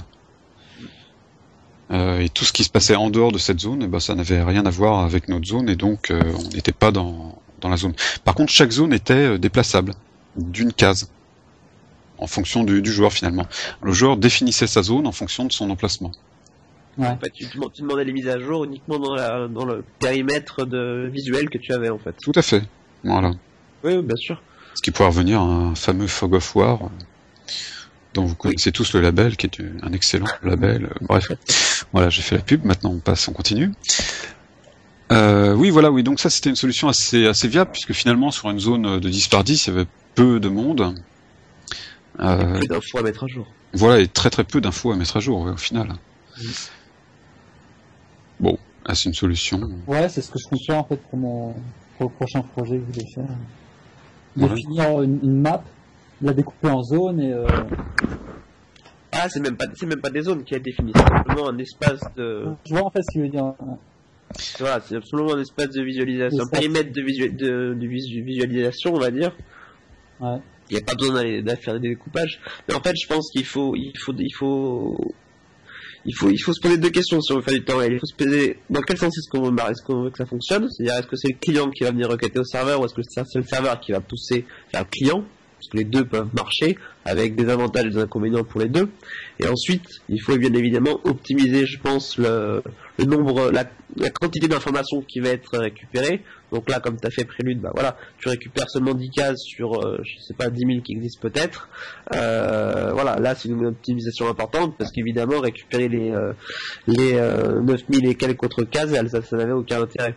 [1.91, 4.13] Euh, et tout ce qui se passait en dehors de cette zone, eh ben, ça
[4.13, 7.69] n'avait rien à voir avec notre zone et donc euh, on n'était pas dans, dans
[7.69, 7.93] la zone.
[8.23, 9.93] Par contre, chaque zone était euh, déplaçable
[10.35, 11.09] d'une case
[12.17, 13.45] en fonction du, du joueur finalement.
[13.81, 16.11] Le joueur définissait sa zone en fonction de son emplacement.
[16.97, 17.07] Ouais.
[17.07, 17.45] En fait, tu,
[17.81, 21.71] demandais les mises à jour uniquement dans, la, dans le périmètre de visuel que tu
[21.73, 22.15] avais en fait.
[22.21, 22.63] Tout à fait.
[23.03, 23.31] Voilà.
[23.83, 24.41] Oui, oui, bien sûr.
[24.73, 26.87] Ce qui pourrait revenir à un fameux Fog of War, euh,
[28.13, 30.85] dont vous connaissez tous le label, qui est un excellent label.
[30.85, 31.31] Euh, Bref,
[31.93, 32.65] voilà, j'ai fait la pub.
[32.65, 33.71] Maintenant, on passe, on continue.
[35.11, 36.03] Euh, oui, voilà, oui.
[36.03, 39.27] Donc ça, c'était une solution assez assez viable puisque finalement, sur une zone de 10
[39.29, 40.93] par 10, il y avait peu de monde.
[42.19, 43.47] Euh, Plus d'infos à mettre à jour.
[43.73, 45.93] voilà, et très très peu d'infos à mettre à jour ouais, au final.
[48.39, 49.59] Bon, ah, c'est une solution.
[49.87, 51.53] Ouais, c'est ce que je compte faire en fait pour mon
[51.97, 53.35] pour le prochain projet que je voulais faire.
[54.35, 55.63] Définir une, une map,
[56.21, 57.47] la découper en zones et euh,
[59.11, 61.57] Ah, c'est même pas, c'est même pas des zones qui a défini, c'est simplement un
[61.57, 63.53] espace de, je vois en fait ce qu'il veut dire.
[64.59, 68.93] Voilà, c'est absolument un espace de visualisation, un périmètre de, visu- de, de visu- visualisation,
[68.93, 69.35] on va dire.
[70.19, 70.37] Ouais.
[70.69, 72.39] Il n'y a pas besoin d'aller faire des découpages.
[72.67, 75.13] Mais en fait, je pense qu'il faut, il faut, il faut,
[76.05, 77.93] il faut, il faut se poser deux questions si on veut faire du temps réel.
[77.93, 80.69] Il faut se poser dans quel sens est-ce qu'on veut, veut que ça fonctionne?
[80.69, 83.01] C'est-à-dire, est-ce que c'est le client qui va venir requêter au serveur ou est-ce que
[83.01, 85.23] c'est c'est le serveur qui va pousser vers le client?
[85.55, 88.89] Parce que les deux peuvent marcher avec des avantages et des inconvénients pour les deux.
[89.39, 92.61] Et ensuite, il faut bien évidemment optimiser, je pense, le,
[92.99, 93.65] le nombre, la,
[93.97, 96.21] la quantité d'informations qui va être récupérée.
[96.51, 99.75] Donc là, comme tu as fait Prélude, bah voilà, tu récupères seulement 10 cases sur,
[99.85, 101.69] euh, je sais pas, 10 000 qui existent peut-être.
[102.15, 106.33] Euh, voilà, là, c'est une optimisation importante parce qu'évidemment, récupérer les, euh,
[106.87, 110.15] les euh, 9000 et quelques autres cases, ça, ça n'avait aucun intérêt.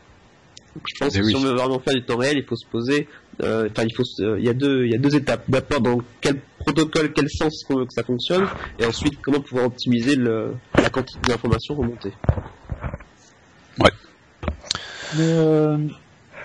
[0.74, 1.30] Donc, je pense Eh que oui.
[1.32, 3.06] si on veut vraiment faire du temps réel, il faut se poser,
[3.42, 4.04] euh, enfin, il faut,
[4.38, 5.44] il y a deux, il y a deux étapes.
[5.48, 8.46] D'abord, dans quel protocole, quel sens qu'on veut que ça fonctionne,
[8.78, 12.12] et ensuite, comment pouvoir optimiser le, la quantité d'informations remontées.
[15.12, 15.88] Mais euh,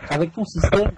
[0.10, 0.92] avec ton système,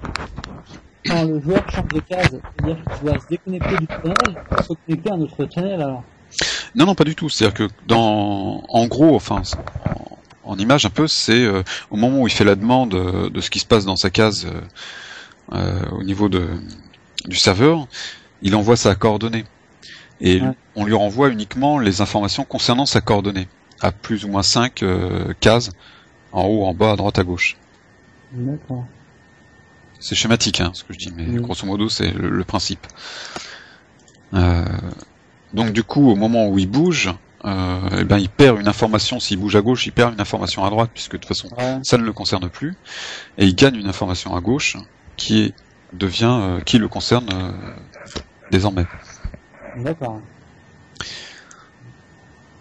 [1.06, 4.80] quand le joueur change de case, c'est-à-dire qu'il doit se déconnecter du channel, faut se
[4.86, 6.06] connecter à un autre channel alors?
[6.76, 7.30] Non, non, pas du tout.
[7.30, 9.42] C'est-à-dire que dans, en gros, enfin,
[9.80, 13.30] en, en image un peu, c'est euh, au moment où il fait la demande euh,
[13.30, 14.48] de ce qui se passe dans sa case
[15.92, 16.48] au niveau de,
[17.26, 17.88] du serveur,
[18.42, 19.46] il envoie sa coordonnée.
[20.20, 20.54] Et Ouais.
[20.76, 23.48] on lui renvoie uniquement les informations concernant sa coordonnée,
[23.82, 24.84] à plus ou moins 5
[25.42, 25.72] cases,
[26.32, 27.58] en haut, en bas, à droite, à gauche.
[28.32, 28.86] D'accord.
[30.00, 31.42] C'est schématique, hein, ce que je dis, mais Oui.
[31.42, 32.88] grosso modo, c'est le, le principe.
[34.34, 34.66] Euh,
[35.54, 37.10] donc du coup, au moment où il bouge,
[37.46, 39.20] euh, eh ben, il perd une information.
[39.20, 41.80] S'il bouge à gauche, il perd une information à droite, puisque de toute façon, Ouais.
[41.84, 42.76] ça ne le concerne plus.
[43.38, 44.78] Et il gagne une information à gauche
[45.18, 45.54] qui est,
[45.94, 47.52] devient, euh, qui le concerne euh,
[48.52, 48.86] désormais.
[49.76, 50.22] D'accord.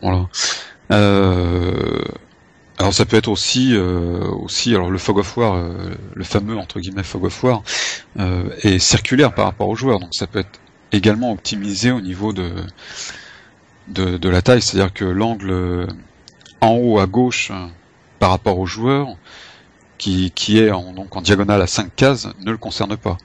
[0.01, 0.27] Voilà.
[0.93, 2.03] Euh,
[2.79, 5.73] alors ça peut être aussi, euh, aussi alors le fog of war, euh,
[6.15, 7.63] le fameux entre guillemets fog of war,
[8.19, 10.61] euh, est circulaire par rapport aux joueurs, donc ça peut être
[10.93, 12.51] également optimisé au niveau de
[13.89, 15.87] de, de la taille, c'est-à-dire que l'angle
[16.61, 17.51] en haut à gauche
[18.19, 19.17] par rapport aux joueurs,
[19.97, 23.19] qui, qui est en, donc en diagonale à 5 cases, ne le concerne pas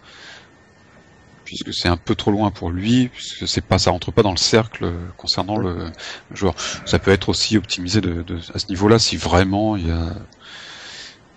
[1.54, 4.32] puisque c'est un peu trop loin pour lui, puisque c'est pas, ça rentre pas dans
[4.32, 5.86] le cercle concernant le,
[6.34, 6.56] joueur.
[6.86, 10.16] Ça peut être aussi optimisé de, à ce niveau-là si vraiment il y a.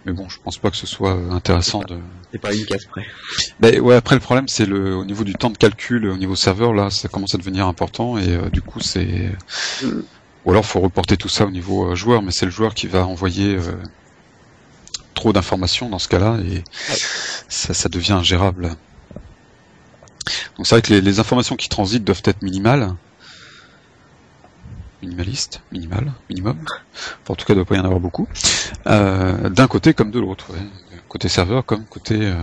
[0.07, 1.98] Mais bon, je pense pas que ce soit intéressant de.
[2.33, 3.05] C'est pas une case près.
[3.61, 6.37] Ben ouais, après le problème c'est le au niveau du temps de calcul, au niveau
[6.37, 9.33] serveur là, ça commence à devenir important et euh, du coup c'est.
[9.83, 10.02] Mm.
[10.44, 12.87] Ou alors faut reporter tout ça au niveau euh, joueur, mais c'est le joueur qui
[12.87, 13.57] va envoyer.
[13.57, 13.72] Euh,
[15.16, 16.62] trop d'informations dans ce cas-là et
[17.48, 18.76] ça, ça devient ingérable.
[20.56, 22.94] Donc c'est vrai que les, informations qui transitent doivent être minimales.
[25.02, 26.58] Minimaliste, minimal, minimum.
[27.28, 28.26] en tout cas, il ne doit pas y en avoir beaucoup.
[28.86, 30.46] Euh, d'un côté comme de l'autre.
[31.08, 32.42] Côté serveur comme côté euh,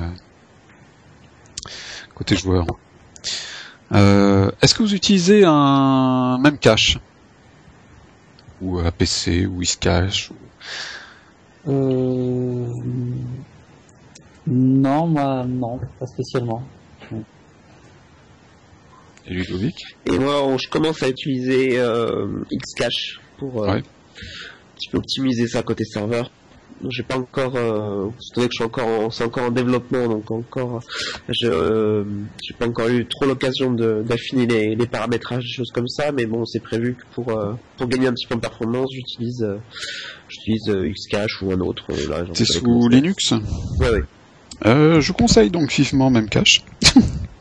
[2.31, 2.65] joueur.
[3.93, 6.99] Euh, est-ce que vous utilisez un même cache?
[8.61, 10.37] Ou APC ou Iscache ou...
[14.45, 16.63] Non, moi non, pas spécialement.
[19.27, 23.81] Et Ludovic Et moi, je commence à utiliser euh, Xcache pour euh, un
[24.75, 26.31] petit peu optimiser ça côté serveur.
[26.89, 30.81] J'ai pas encore, euh, que je suis encore, c'est encore en développement, donc encore,
[31.29, 32.03] je, euh,
[32.43, 36.25] j'ai pas encore eu trop l'occasion d'affiner les, les, paramétrages, des choses comme ça, mais
[36.25, 37.39] bon, c'est prévu que pour
[37.77, 39.47] pour gagner un petit peu en performance, j'utilise,
[40.27, 41.85] j'utilise Xcache ou un autre.
[42.33, 43.31] C'est sous Linux.
[43.79, 43.89] Ouais,
[44.65, 45.01] ouais.
[45.01, 46.63] je conseille donc vivement Memcache.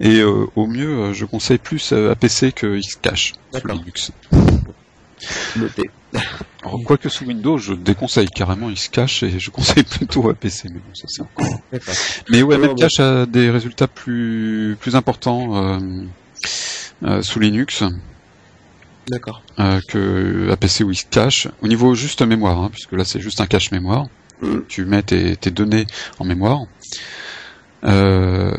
[0.00, 4.12] Et euh, au mieux, euh, je conseille plus euh, APC que Xcache sur Linux.
[5.56, 5.90] Noté.
[6.62, 10.94] Alors, quoique sous Windows, je déconseille carrément Xcache et je conseille plutôt APC, mais bon,
[10.94, 11.60] ça c'est encore.
[12.30, 15.78] Mais ouais, Memcache a des résultats plus plus importants
[17.02, 17.82] euh, sous Linux.
[19.08, 19.42] D'accord.
[19.88, 21.48] que APC ou Xcache.
[21.62, 24.06] Au niveau juste mémoire, hein, puisque là c'est juste un cache mémoire.
[24.40, 24.60] Mm.
[24.68, 25.86] Tu mets tes, tes, données
[26.18, 26.60] en mémoire.
[27.84, 28.52] Euh,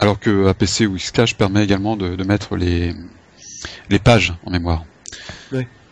[0.00, 2.94] alors que APC ou Xcache permet également de, mettre les,
[3.90, 4.84] les pages en mémoire.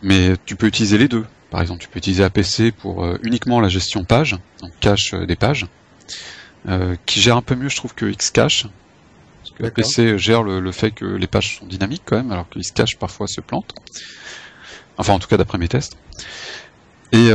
[0.03, 1.27] Mais tu peux utiliser les deux.
[1.51, 5.27] Par exemple, tu peux utiliser APC pour euh, uniquement la gestion page, donc cache euh,
[5.27, 5.67] des pages,
[6.69, 8.67] euh, qui gère un peu mieux, je trouve, que Xcache.
[9.41, 12.59] Parce que APC gère le, fait que les pages sont dynamiques quand même, alors que
[12.59, 13.75] Xcache parfois se plante.
[14.99, 15.97] Enfin, en tout cas, d'après mes tests.
[17.13, 17.31] Et,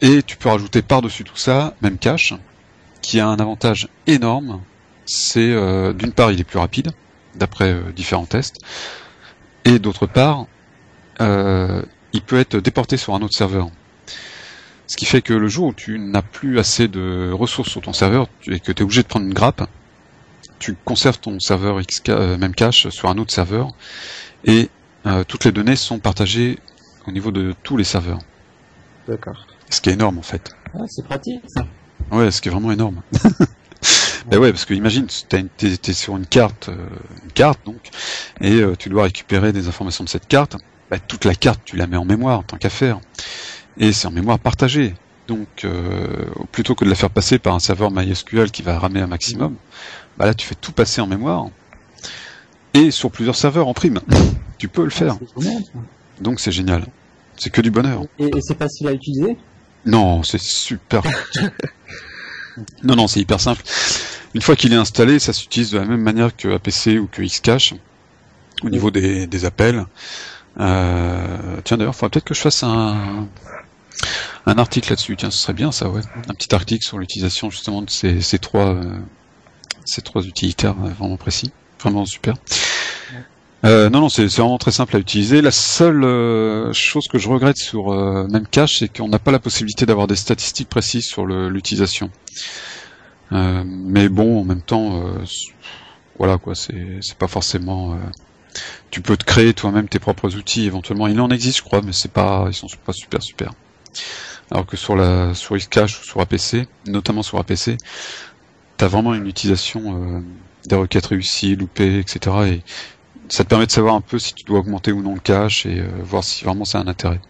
[0.00, 2.32] et tu peux rajouter par-dessus tout ça, même cache,
[3.02, 4.62] qui a un avantage énorme,
[5.06, 6.92] c'est euh, d'une part il est plus rapide,
[7.34, 8.58] d'après euh, différents tests,
[9.64, 10.46] et d'autre part,
[11.20, 13.68] euh, il peut être déporté sur un autre serveur.
[14.86, 17.92] Ce qui fait que le jour où tu n'as plus assez de ressources sur ton
[17.92, 19.66] serveur et que tu es obligé de prendre une grappe,
[20.58, 23.70] tu conserves ton serveur XK, même cache sur un autre serveur
[24.44, 24.68] et
[25.26, 26.58] toutes les données sont partagées
[27.06, 28.18] au niveau de tous les serveurs.
[29.08, 29.46] D'accord.
[29.70, 30.54] Ce qui est énorme en fait.
[30.86, 31.66] c'est pratique ça.
[32.12, 33.00] Ouais, ce qui est vraiment énorme.
[34.26, 36.76] Ben ouais, parce que imagine, t'es es sur une carte, euh,
[37.24, 37.90] une carte donc,
[38.40, 40.56] et euh, tu dois récupérer des informations de cette carte.
[40.90, 43.00] Bah, toute la carte, tu la mets en mémoire, tant qu'à faire,
[43.78, 44.94] et c'est en mémoire partagée.
[45.28, 49.00] Donc, euh, plutôt que de la faire passer par un serveur MySQL qui va ramer
[49.00, 49.54] un maximum,
[50.18, 51.48] bah là, tu fais tout passer en mémoire
[52.74, 54.00] et sur plusieurs serveurs en prime.
[54.58, 55.16] tu peux le ah, faire.
[56.20, 56.86] Donc, c'est génial.
[57.36, 58.02] C'est que du bonheur.
[58.18, 59.36] Et, et c'est facile à utiliser?
[59.86, 61.02] Non, c'est super.
[62.82, 63.62] non, non, c'est hyper simple.
[64.34, 67.22] Une fois qu'il est installé, ça s'utilise de la même manière que APC ou que
[67.22, 67.74] Xcache
[68.62, 69.84] au niveau des, appels.
[70.60, 73.26] Euh, tiens d'ailleurs, il faudrait peut-être que je fasse un,
[74.46, 75.16] un article là-dessus.
[75.16, 76.00] Tiens, ce serait bien ça, ouais.
[76.28, 78.98] Un petit article sur l'utilisation justement de ces, ces trois euh,
[79.84, 82.34] ces trois utilitaires euh, vraiment précis, vraiment super.
[83.64, 85.40] Euh, non, non, c'est vraiment très simple à utiliser.
[85.40, 86.02] La seule
[86.74, 87.94] chose que je regrette sur
[88.28, 92.10] Memcache, c'est qu'on n'a pas la possibilité d'avoir des statistiques précises sur l'utilisation.
[93.32, 95.24] Euh, mais bon, en même temps, euh,
[96.18, 97.94] voilà quoi, c'est pas forcément.
[97.94, 97.96] Euh,
[98.90, 101.06] tu peux te créer toi-même tes propres outils éventuellement.
[101.06, 103.52] Il en existe, je crois, mais c'est pas, ils sont pas super super.
[104.50, 107.76] Alors que sur la sur Xcache ou sur APC, notamment sur APC,
[108.76, 110.22] t'as vraiment une utilisation
[110.66, 112.36] des requêtes réussies, loupées, etc.
[112.46, 112.62] Et
[113.28, 115.66] ça te permet de savoir un peu si tu dois augmenter ou non le cache
[115.66, 117.20] et voir si vraiment c'est un intérêt.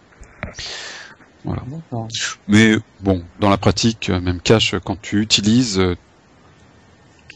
[1.45, 1.63] Voilà.
[2.47, 5.95] Mais bon, dans la pratique, même cache, quand tu utilises euh,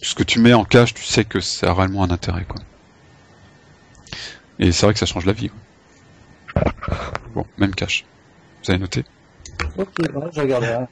[0.02, 2.62] ce que tu mets en cache, tu sais que ça a réellement un intérêt, quoi.
[4.58, 5.52] Et c'est vrai que ça change la vie.
[7.34, 8.06] Bon, même cache.
[8.64, 9.04] Vous avez noté?
[9.78, 10.86] Ok, ouais, je regarderai.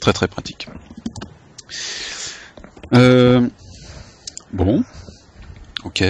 [0.00, 0.68] Très très pratique.
[2.94, 3.48] Euh,
[4.52, 4.84] bon.
[5.84, 6.04] Ok.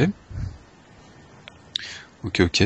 [2.23, 2.65] Ok, ok.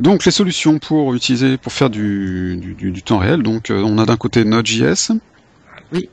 [0.00, 3.82] Donc les solutions pour utiliser, pour faire du, du, du- du temps réel, donc euh,
[3.84, 5.12] on a d'un côté Node.js.
[5.92, 6.08] Oui.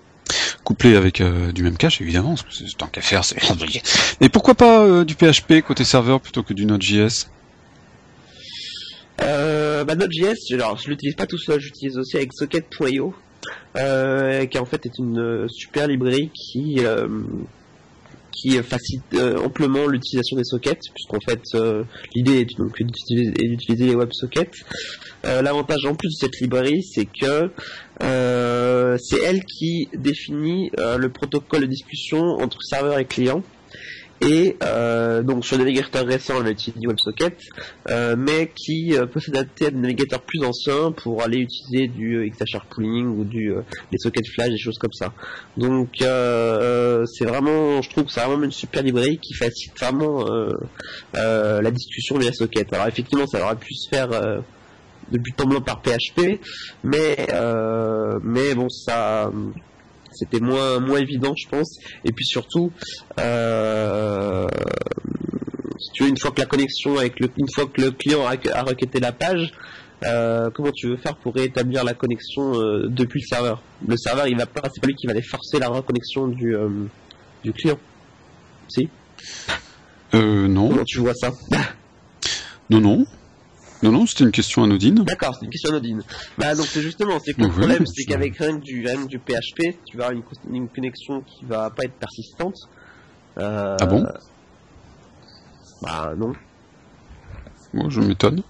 [0.64, 3.24] Couplé avec euh, du même cache évidemment, parce que c'est tant qu'à faire.
[3.24, 3.38] c'est-
[4.22, 7.28] Et pourquoi pas euh, du PHP côté serveur plutôt que du Node.js
[9.22, 13.14] Euh, bah, Node.js, alors je l'utilise pas tout seul, j'utilise aussi avec Socket.io,
[13.76, 16.80] qui en fait est une super librairie qui
[18.46, 23.96] qui facilite euh, amplement l'utilisation des sockets, puisqu'en fait euh, l'idée est donc d'utiliser les
[23.96, 24.52] WebSockets.
[25.26, 27.50] Euh, L'avantage en plus de cette librairie, c'est que
[28.04, 33.42] euh, c'est elle qui définit euh, le protocole de discussion entre serveur et client.
[34.22, 37.38] Et euh, donc sur des navigateurs récents, on va utiliser du WebSocket,
[37.90, 42.16] euh, mais qui euh, peut s'adapter à des navigateurs plus anciens pour aller utiliser du
[42.16, 45.14] euh, XHR pooling ou du euh, des sockets flash, des choses comme ça.
[45.58, 50.26] Donc euh, c'est vraiment, je trouve que c'est vraiment une super librairie qui facilite vraiment
[51.14, 52.72] la discussion via socket.
[52.74, 54.10] Alors effectivement, ça aurait pu se faire
[55.12, 56.40] depuis temps blanc par PHP,
[56.84, 57.28] mais
[58.24, 59.30] mais bon ça
[60.16, 61.80] c'était moins moins évident je pense.
[62.04, 62.72] Et puis surtout
[63.20, 64.48] euh,
[65.80, 68.26] si tu veux une fois que la connexion avec le une fois que le client
[68.26, 69.54] a, a requêté la page
[70.06, 73.62] euh, comment tu veux faire pour rétablir la connexion euh, depuis le serveur?
[73.88, 76.56] Le serveur il va pas c'est pas lui qui va aller forcer la reconnexion du
[77.44, 77.78] du client.
[78.68, 78.90] Si?
[80.14, 81.32] Euh, non, comment tu vois ça?
[82.70, 83.06] Non, non.
[83.86, 85.04] Non, non, c'était une question anodine.
[85.04, 86.02] D'accord, c'est une question anodine.
[86.40, 89.04] Bah donc c'est justement, c'est que Oui, le problème oui, c'est qu'avec rien du rien
[89.04, 92.56] que du PHP, tu vas avoir une, une connexion qui va pas être persistante.
[93.38, 94.04] Euh, Ah bon?
[95.84, 96.34] Bah non,
[97.74, 98.42] Moi, je m'étonne.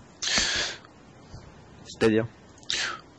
[1.85, 2.25] c'est-à-dire?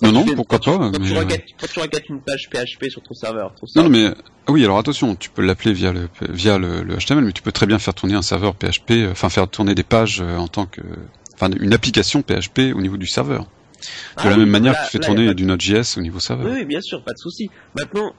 [0.01, 0.79] Non, non, pourquoi pas.
[0.79, 3.67] Quand, mais, tu euh, requêtes, quand tu requêtes une page PHP sur ton serveur, ton
[3.83, 4.07] Non, mais
[4.47, 7.43] ah oui, alors attention, tu peux l'appeler via le via le, le HTML, mais tu
[7.43, 10.49] peux très bien faire tourner un serveur PHP, euh, enfin faire tourner des pages en
[10.49, 10.81] tant que,
[11.37, 13.43] enfin une application PHP au niveau du serveur.
[13.45, 13.49] De
[14.17, 16.19] Ah la oui, même manière là- que tu fais là, tourner du Node.js au niveau
[16.19, 16.47] serveur.
[16.47, 17.51] Oui, oui, bien sûr, pas de souci.
[17.79, 18.15] Maintenant,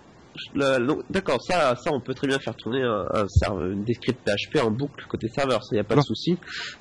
[1.09, 4.69] d'accord, ça, ça, on peut très bien faire tourner un, un serveur, script PHP en
[4.71, 6.37] boucle côté serveur, ça y a pas de souci,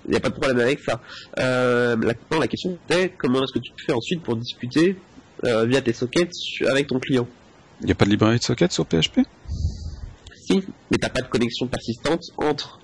[0.06, 1.00] il y a pas de problème avec ça.
[1.38, 4.96] Euh, la, non, la question est comment est-ce que tu fais ensuite pour discuter
[5.44, 6.32] euh, via tes sockets
[6.68, 7.26] avec ton client?
[7.80, 9.20] Il n'y a pas de librairie de socket sur PHP
[10.46, 12.78] Si, mais t'as pas de connexion persistante entre.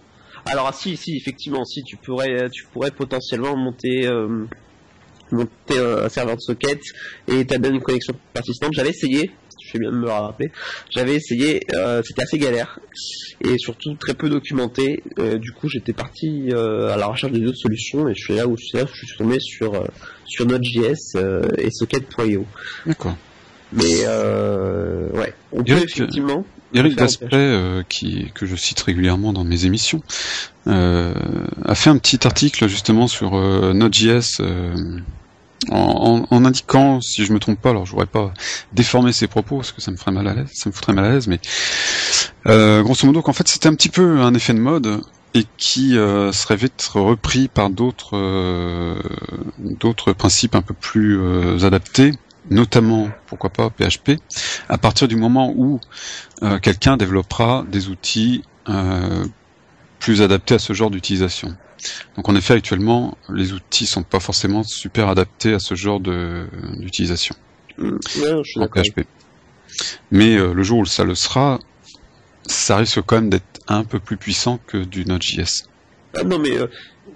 [0.47, 4.07] Alors si, si, effectivement, si tu pourrais, tu pourrais potentiellement monter.
[4.07, 4.47] euh,
[5.33, 6.79] monter un serveur de socket
[7.27, 8.73] et bien une connexion persistante.
[8.75, 9.31] J'avais essayé,
[9.65, 10.53] je fais bien de me le rappeler,
[10.91, 12.79] j'avais essayé, euh, c'était assez galère
[13.41, 15.03] et surtout très peu documenté.
[15.19, 18.47] Euh, du coup, j'étais parti euh, à la recherche d'autres solutions et je suis là
[18.47, 19.87] où je suis, là, je suis tombé sur euh,
[20.27, 22.45] sur Node.js euh, et Socket.io.
[22.85, 23.17] D'accord.
[23.73, 26.45] Mais euh, ouais, on peut effectivement.
[26.75, 30.03] Eric Daspet, euh, qui que je cite régulièrement dans mes émissions,
[30.67, 31.15] euh,
[31.65, 34.75] a fait un petit article justement sur euh, Node.js euh,
[35.71, 38.33] en, en, en indiquant, si je me trompe pas, alors je voudrais pas
[38.73, 41.05] déformer ses propos parce que ça me ferait mal à l'aise, ça me foutrait mal
[41.05, 41.41] à l'aise, mais
[42.47, 45.01] euh, grosso modo qu'en fait c'était un petit peu un effet de mode
[45.35, 49.01] et qui euh, serait vite repris par d'autres euh,
[49.59, 52.13] d'autres principes un peu plus euh, adaptés,
[52.51, 54.19] notamment pourquoi pas PHP,
[54.69, 55.81] à partir du moment où
[56.43, 59.25] euh, quelqu'un développera des outils euh,
[60.01, 61.57] plus adaptés à ce genre d'utilisation.
[62.17, 66.47] Donc en effet actuellement les outils sont pas forcément super adaptés à ce genre de
[66.79, 67.35] d'utilisation
[67.79, 67.99] Mm,
[68.57, 68.69] en.
[68.69, 69.07] PHP.
[70.11, 71.59] Mais euh, le jour où ça le sera,
[72.47, 75.65] ça risque quand même d'être un peu plus puissant que du Node.js.
[76.15, 76.59] Ah, non mais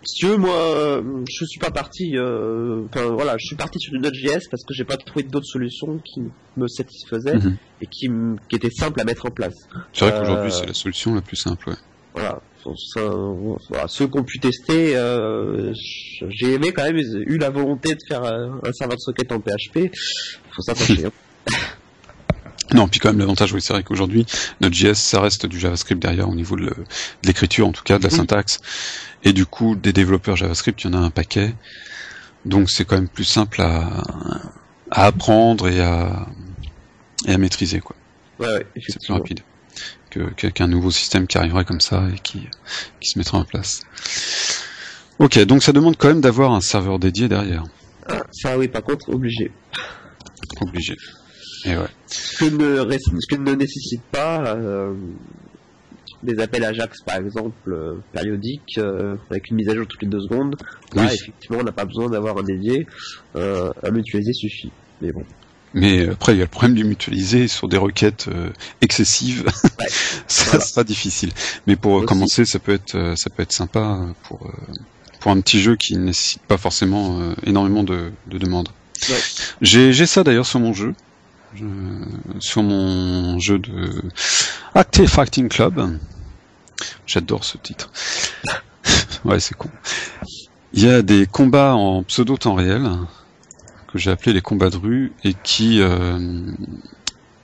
[0.05, 3.79] si tu veux moi euh, je suis pas parti euh, enfin voilà je suis parti
[3.81, 6.23] sur du Node.js parce que j'ai pas trouvé d'autres solutions qui
[6.57, 7.57] me satisfaisaient Mhm.
[7.83, 8.09] et qui,
[8.49, 9.55] qui étaient simples à mettre en place
[9.93, 11.71] C'est vrai Euh, qu'aujourd'hui c'est la solution la plus simple.
[11.71, 11.77] Ouais.
[12.15, 12.41] voilà,
[12.95, 13.01] Ça,
[13.71, 15.73] voilà, ceux qui ont pu tester euh,
[16.29, 19.41] j'ai aimé quand même eu la volonté de faire euh, un serveur de socket en
[19.41, 19.91] PHP
[20.51, 21.11] faut s'attacher hein.
[22.75, 24.27] Non, puis quand même l'avantage, oui, c'est vrai qu'aujourd'hui,
[24.61, 26.75] Node.js, ça reste du JavaScript derrière au niveau de
[27.25, 28.17] l'écriture, en tout cas, de la Oui.
[28.17, 28.59] syntaxe.
[29.23, 31.55] Et du coup, des développeurs JavaScript, il y en a un paquet.
[32.45, 34.03] Donc c'est quand même plus simple à,
[34.91, 36.27] à apprendre et à,
[37.27, 37.97] et à maîtriser, quoi.
[38.41, 39.41] ouais, ouais C'est plus rapide
[40.11, 42.47] que que- qu'un nouveau système qui arriverait comme ça et qui,
[43.01, 43.81] qui se mettrait en place.
[45.19, 47.65] Ok, donc ça demande quand même d'avoir un serveur dédié derrière.
[48.09, 49.51] Ah, ça oui par contre obligé
[50.61, 50.95] Obligé.
[51.67, 51.87] Et ouais.
[52.07, 54.95] ce que ne, ce que ne nécessite pas euh,
[56.23, 58.79] des appels Ajax par exemple euh, périodiques
[59.31, 60.57] avec une mise à jour toutes les deux secondes,
[60.95, 62.87] là effectivement on n'a pas besoin d'avoir un dédié,
[63.35, 64.71] un mutualisé suffit.
[65.01, 65.25] Mais bon.
[65.75, 68.31] Mais après, il y a le problème du mutualisé sur des requêtes
[68.81, 69.45] excessives.
[70.27, 71.33] ça sera difficile.
[71.67, 74.51] Mais pour commencer, ça peut être, ça peut être sympa pour
[75.21, 78.69] pour un petit jeu qui ne nécessite pas forcément énormément de, de demandes.
[79.09, 79.21] Ouais.
[79.61, 80.95] J'ai ça d'ailleurs sur mon jeu
[82.39, 84.03] sur mon jeu de
[84.75, 85.99] Active Fighting Club.
[87.07, 87.91] J'adore ce titre.
[89.25, 89.71] ouais, c'est con.
[90.73, 92.89] Il y a des combats en pseudo temps réel
[93.89, 96.53] que j'ai appelé les combats de rue et qui euh,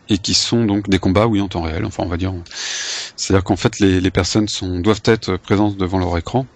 [0.08, 1.84] et qui sont donc des combats oui en temps réel.
[1.84, 2.34] Enfin, on va dire.
[3.16, 6.46] C'est-à-dire qu'en fait, les, personnes sont doivent être présentes devant leur écran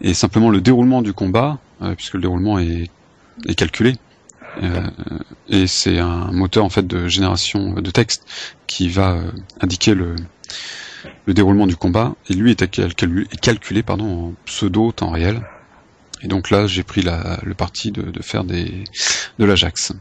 [0.00, 2.90] et simplement le déroulement du combat, euh, puisque le déroulement est,
[3.46, 3.96] est calculé,
[5.48, 8.26] et c'est un moteur en fait de génération de texte
[8.66, 9.30] qui va euh,
[9.60, 10.16] indiquer le,
[11.26, 12.14] le déroulement du combat.
[12.28, 15.42] Et lui est calculé, pardon, en pseudo temps réel.
[16.22, 18.84] Et donc là, j'ai pris la, le parti de, faire des,
[19.38, 19.92] de l'Ajax.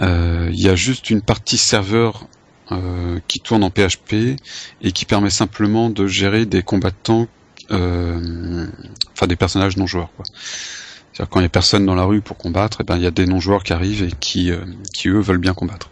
[0.00, 2.26] Euh, il y a juste une partie serveur
[2.72, 4.36] euh, qui tourne en PHP
[4.80, 7.28] et qui permet simplement de gérer des combattants,
[7.70, 8.66] euh,
[9.12, 10.10] enfin des personnages non joueurs.
[10.16, 10.24] Quoi.
[11.12, 13.02] C'est-à-dire quand il n'y a personne dans la rue pour combattre, et eh ben il
[13.02, 15.90] y a des non-joueurs qui arrivent et qui, euh, qui eux veulent bien combattre.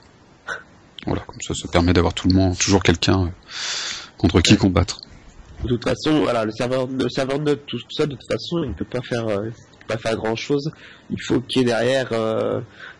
[1.06, 3.28] Voilà, comme ça, ça permet d'avoir tout le monde, toujours quelqu'un euh,
[4.16, 5.00] contre qui combattre.
[5.62, 8.70] De toute façon, voilà, le serveur, le serveur Node tout ça, de toute façon, il
[8.70, 9.50] ne peut pas faire, euh,
[9.86, 10.70] pas faire grand chose.
[11.10, 12.12] Il faut qu'il y ait derrière.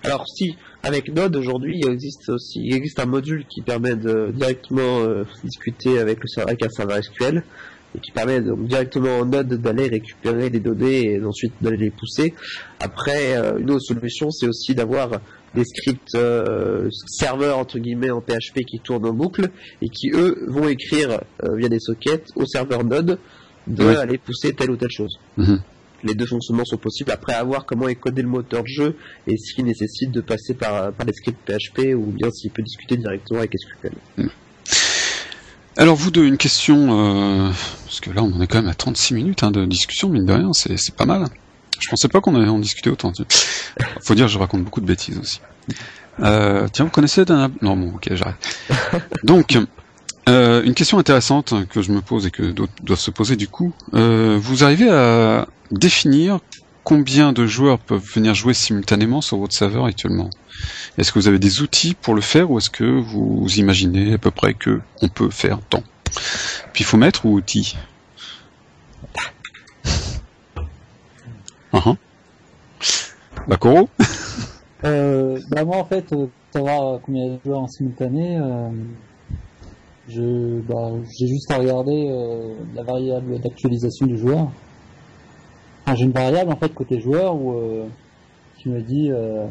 [0.02, 4.30] Alors si, avec Node aujourd'hui, il existe aussi, il existe un module qui permet de
[4.34, 5.06] directement
[5.42, 7.44] discuter avec le serveur, avec un serveur SQL
[7.96, 11.90] et qui permet donc directement en Node d'aller récupérer les données et ensuite d'aller les
[11.90, 12.34] pousser.
[12.78, 15.20] Après, euh, une autre solution, c'est aussi d'avoir
[15.54, 19.50] des scripts euh, serveurs entre guillemets en PHP qui tournent en boucle
[19.82, 23.18] et qui eux vont écrire euh, via des sockets au serveur Node
[23.66, 25.18] de aller pousser telle ou telle chose.
[25.36, 25.60] Mhm.
[26.02, 29.36] Les deux fonctionnements sont possibles après avoir comment est codé le moteur de jeu et
[29.36, 33.40] s'il nécessite de passer par, par les scripts PHP ou bien s'il peut discuter directement
[33.40, 33.92] avec SQL.
[35.80, 37.50] Alors vous deux, une question, euh,
[37.86, 40.26] parce que là on en est quand même à 36 minutes hein, de discussion, mine
[40.26, 41.24] de rien, c'est pas mal.
[41.78, 43.14] Je pensais pas qu'on allait en discuter autant.
[44.02, 45.40] Faut dire, je raconte beaucoup de bêtises aussi.
[46.20, 47.50] Euh, tiens, vous connaissez d'un...
[47.62, 48.36] Non, bon, ok, j'arrête.
[49.24, 49.58] Donc,
[50.28, 53.48] euh, une question intéressante que je me pose et que d'autres doivent se poser du
[53.48, 53.72] coup.
[53.94, 56.40] Euh, vous arrivez à définir
[56.84, 60.30] combien de joueurs peuvent venir jouer simultanément sur votre serveur actuellement?
[60.98, 64.18] Est-ce que vous avez des outils pour le faire ou est-ce que vous imaginez à
[64.18, 65.82] peu près que on peut faire tant
[66.72, 67.76] Puis il faut mettre ou outils
[71.72, 71.96] uh -huh.
[74.84, 78.70] euh, bah moi en fait, pour savoir combien de joueurs en simultané, euh,
[80.08, 84.50] je bah, j'ai juste à regarder euh, la variable d'actualisation du joueur
[85.94, 87.84] j'ai une variable en fait côté joueur où euh,
[88.58, 89.46] qui me dit euh,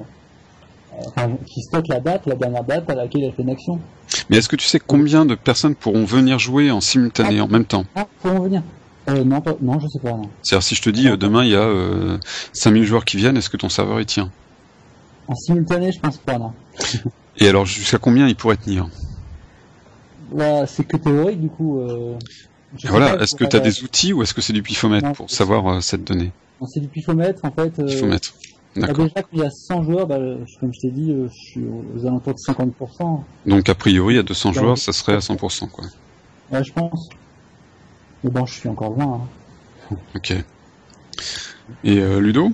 [1.07, 3.79] enfin, qui stocke la date, la dernière date à laquelle elle fait une action.
[4.29, 7.65] Mais est-ce que tu sais combien de personnes pourront venir jouer en simultané, en même
[7.65, 7.85] temps?
[7.95, 8.63] Ah, pourront venir?
[9.07, 10.15] Euh, non, pas, non, je sais pas.
[10.41, 12.17] C'est-à-dire si je te dis demain il y a euh,
[12.53, 14.31] 5000 joueurs qui viennent, est-ce que ton serveur y tient?
[15.27, 16.53] En simultané, je pense pas, non.
[17.37, 18.87] Et alors jusqu'à combien il pourrait tenir?
[20.31, 21.81] Bah, C'est que théorique, du coup.
[22.73, 25.29] Euh, voilà, est-ce que tu as des outils ou est-ce que c'est du pifomètre pour
[25.29, 26.31] savoir euh, cette donnée
[26.67, 27.79] C'est du pifomètre en fait.
[27.79, 28.33] Euh, pifomètre.
[28.75, 29.05] Bah, D'accord.
[29.05, 30.19] Déjà qu'il y a 100 joueurs, bah,
[30.59, 33.23] comme je t'ai dit, euh, je suis aux alentours de 50%.
[33.47, 35.85] Donc a priori, à 200 joueurs, ça serait à 100%, quoi.
[36.51, 37.09] Ouais, je pense.
[38.23, 39.21] Mais bon, je suis encore loin.
[39.91, 39.97] Hein.
[40.15, 40.33] Ok.
[41.83, 42.51] Et Ludo?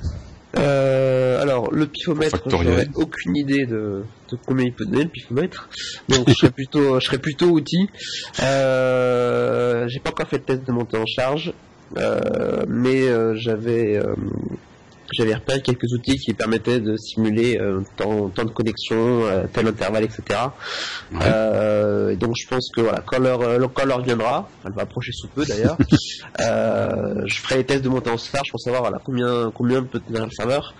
[0.58, 5.70] Euh, alors, le pifomètre, j'aurais aucune idée de, de, combien il peut donner le pifomètre.
[6.10, 7.90] Donc, je serais plutôt, je serais plutôt outil.
[8.42, 11.54] Euh, j'ai pas encore fait de test de montée en charge,
[11.98, 14.16] euh, mais euh, j'avais euh,
[15.16, 20.04] j'avais repéré quelques outils qui permettaient de simuler euh, temps, de connexion, euh, tel intervalle,
[20.04, 20.40] etc.
[21.22, 25.12] Euh, donc je pense que voilà, quand l'heure euh, quand l'heure viendra, elle va approcher
[25.12, 25.78] sous peu d'ailleurs,
[26.42, 30.00] euh, je ferai les tests de montée en charge pour savoir voilà, combien combien peut
[30.00, 30.74] tenir le serveur.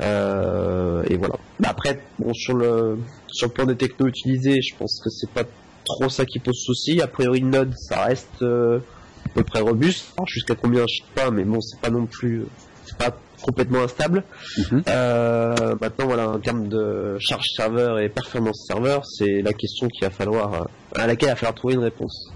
[0.00, 1.34] Et voilà.
[1.64, 5.44] Après, bon, sur le sur le plan des technos utilisés, je pense que c'est pas
[5.84, 7.00] trop ça qui pose souci.
[7.00, 10.06] A priori, Node, ça reste à peu près robuste.
[10.26, 12.44] Jusqu'à combien, je sais pas, mais bon, c'est pas non plus,
[12.86, 14.24] c'est pas complètement instable.
[14.58, 14.82] Mhm.
[14.88, 20.04] Euh, maintenant, voilà, en termes de charge serveur et performance serveur, c'est la question qu'il
[20.04, 22.30] va falloir, à laquelle il va falloir trouver une réponse.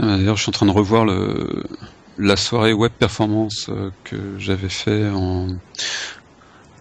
[0.00, 1.64] Ah, d'ailleurs, je suis en train de revoir le,
[2.18, 5.48] la soirée web performance euh, que j'avais fait en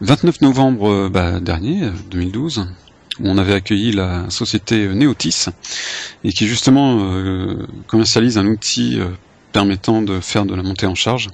[0.02, 2.68] 29 novembre euh, bah, dernier, 2012.
[3.20, 5.46] où on avait accueilli la société Neotis
[6.24, 9.08] et qui justement euh, commercialise un outil euh,
[9.52, 11.30] permettant de faire de la montée en charge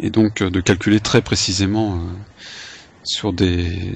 [0.00, 1.98] et donc euh, de calculer très précisément euh,
[3.04, 3.94] sur des,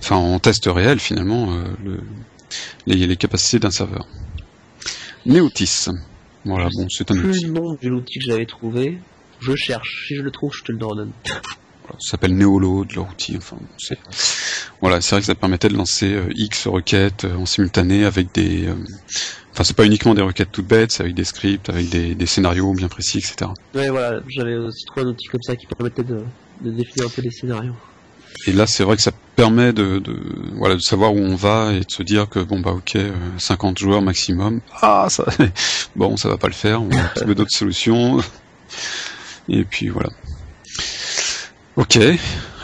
[0.00, 2.02] enfin en test réel finalement euh, le-
[2.86, 4.06] les, les capacités d'un serveur.
[5.26, 5.86] Neotis.
[6.44, 7.44] Voilà, bon, c'est un outil.
[7.46, 8.98] le nom de l'outil que j'avais trouvé.
[9.40, 10.06] Je cherche.
[10.08, 11.12] Si je le trouve, je te le redonne.
[11.84, 13.36] Voilà, ça s'appelle Neoload, leur outil.
[13.36, 13.98] Enfin, c'est
[14.80, 18.32] voilà, c'est vrai que ça permettait de lancer euh, X requêtes euh, en simultané avec
[18.32, 18.68] des.
[18.68, 18.74] euh,
[19.52, 22.26] Enfin, c'est pas uniquement des requêtes toutes bêtes, c'est avec des scripts, avec des, des
[22.26, 23.50] scénarios bien précis, etc.
[23.74, 24.20] Ouais, voilà.
[24.28, 26.22] J'avais aussi trouvé un outil comme ça qui permettait de,
[26.62, 27.74] de définir un peu les scénarios.
[28.46, 30.16] Et là, c'est vrai que ça permet de, de
[30.56, 33.12] voilà de savoir où on va et de se dire que bon bah ok, euh,
[33.38, 34.60] 50 joueurs maximum.
[34.80, 35.26] Ah ça,
[35.96, 36.82] bon ça va pas le faire.
[36.82, 38.20] On va trouver d'autres solutions.
[39.48, 40.10] Et puis voilà.
[41.76, 41.98] Ok.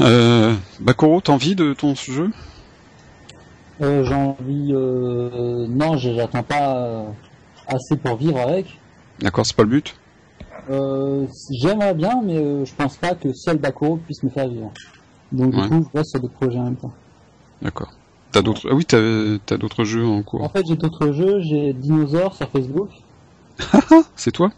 [0.00, 2.30] Euh, Bakoro, t'as envie de ton jeu?
[3.80, 4.72] Euh, j'ai envie.
[4.72, 5.66] Euh...
[5.68, 7.04] Non, j'attends pas euh,
[7.66, 8.78] assez pour vivre avec.
[9.20, 9.94] D'accord, c'est pas le but?
[10.70, 14.70] Euh, J'aimerais bien, mais euh, je pense pas que seul Bakuro puisse me faire vivre.
[15.32, 15.62] Donc Ouais.
[15.62, 16.92] du coup, je reste sur des projets en même temps.
[17.62, 17.90] D'accord.
[18.32, 18.68] T'as d'autres.
[18.70, 18.98] Ah oui, t'as
[19.46, 20.50] t'as d'autres jeux en En cours.
[20.52, 21.40] fait, j'ai d'autres jeux.
[21.40, 22.90] J'ai Dinosaur sur Facebook.
[24.16, 24.50] C'est toi?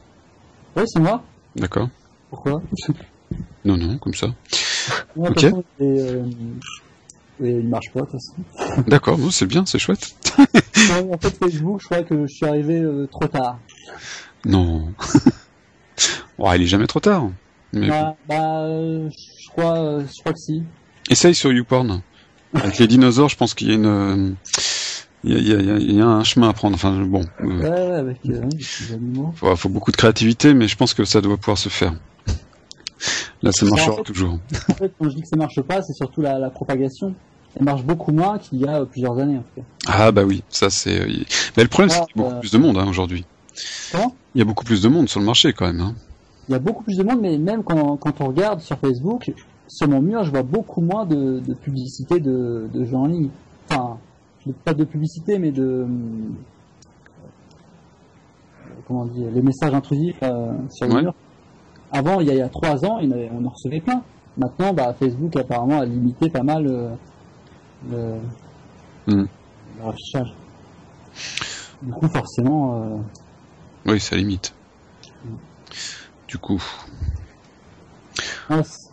[0.76, 1.22] Oui, c'est moi.
[1.56, 1.88] D'accord.
[2.30, 2.62] Pourquoi?
[3.64, 4.28] Non non, comme ça.
[5.16, 5.40] Ouais, Ok.
[5.40, 5.64] façon,
[7.42, 8.82] et, il marche pas de toute façon.
[8.86, 10.14] D'accord, bon, c'est bien, c'est chouette.
[10.38, 13.58] En fait, Facebook, je crois que je suis arrivé euh, trop tard.
[14.44, 14.88] Non.
[16.38, 17.30] oh, il est jamais trop tard.
[17.72, 20.62] Mais Bah, bah, je crois, euh, je crois que si.
[21.08, 22.00] Essaye sur YouPorn.
[22.54, 24.30] Avec les dinosaures, je pense qu'il y a une, euh,
[25.22, 26.52] il y a, il y a- il y a- il y a un chemin à
[26.52, 26.74] prendre.
[26.74, 28.42] Enfin, bon, Ouais, ouais, avec euh,
[28.92, 29.32] animaux.
[29.36, 31.92] faut, faut beaucoup de créativité, mais je pense que ça doit pouvoir se faire.
[33.42, 34.38] Là, ça en marchera fait- toujours.
[34.68, 37.14] En fait, quand je dis que ça marche pas, c'est surtout la, la propagation.
[37.56, 39.66] Elle marche beaucoup moins qu'il y a euh, plusieurs années, en tout cas.
[39.88, 41.00] Ah bah oui, ça c'est.
[41.00, 41.24] euh,
[41.56, 43.24] Mais le problème, c'est qu'il y a beaucoup euh, plus de monde hein, aujourd'hui.
[43.92, 44.14] Comment?
[44.34, 45.80] Il y a beaucoup plus de monde sur le marché quand même.
[45.80, 45.94] Hein.
[46.48, 49.32] Il y a beaucoup plus de monde, mais même quand, quand on regarde sur Facebook,
[49.68, 53.28] sur mon mur, je vois beaucoup moins de, de publicité de, de jeux en ligne.
[53.68, 53.98] Enfin,
[54.64, 55.86] pas de publicité, mais de...
[58.86, 61.02] Comment on dit Les messages intrusifs euh, sur le Ouais.
[61.02, 61.14] mur.
[61.92, 64.02] Avant, il y a, il y a trois ans, on en recevait plein.
[64.36, 66.88] Maintenant, bah, Facebook apparemment a limité pas mal euh,
[67.88, 68.20] le,
[69.06, 69.24] Hmm.
[69.78, 70.34] leur affichage.
[71.82, 72.96] Du coup, forcément, euh,
[73.86, 74.54] Oui, ça limite.
[76.28, 76.62] Du coup,
[78.50, 78.90] Ouais, c'est-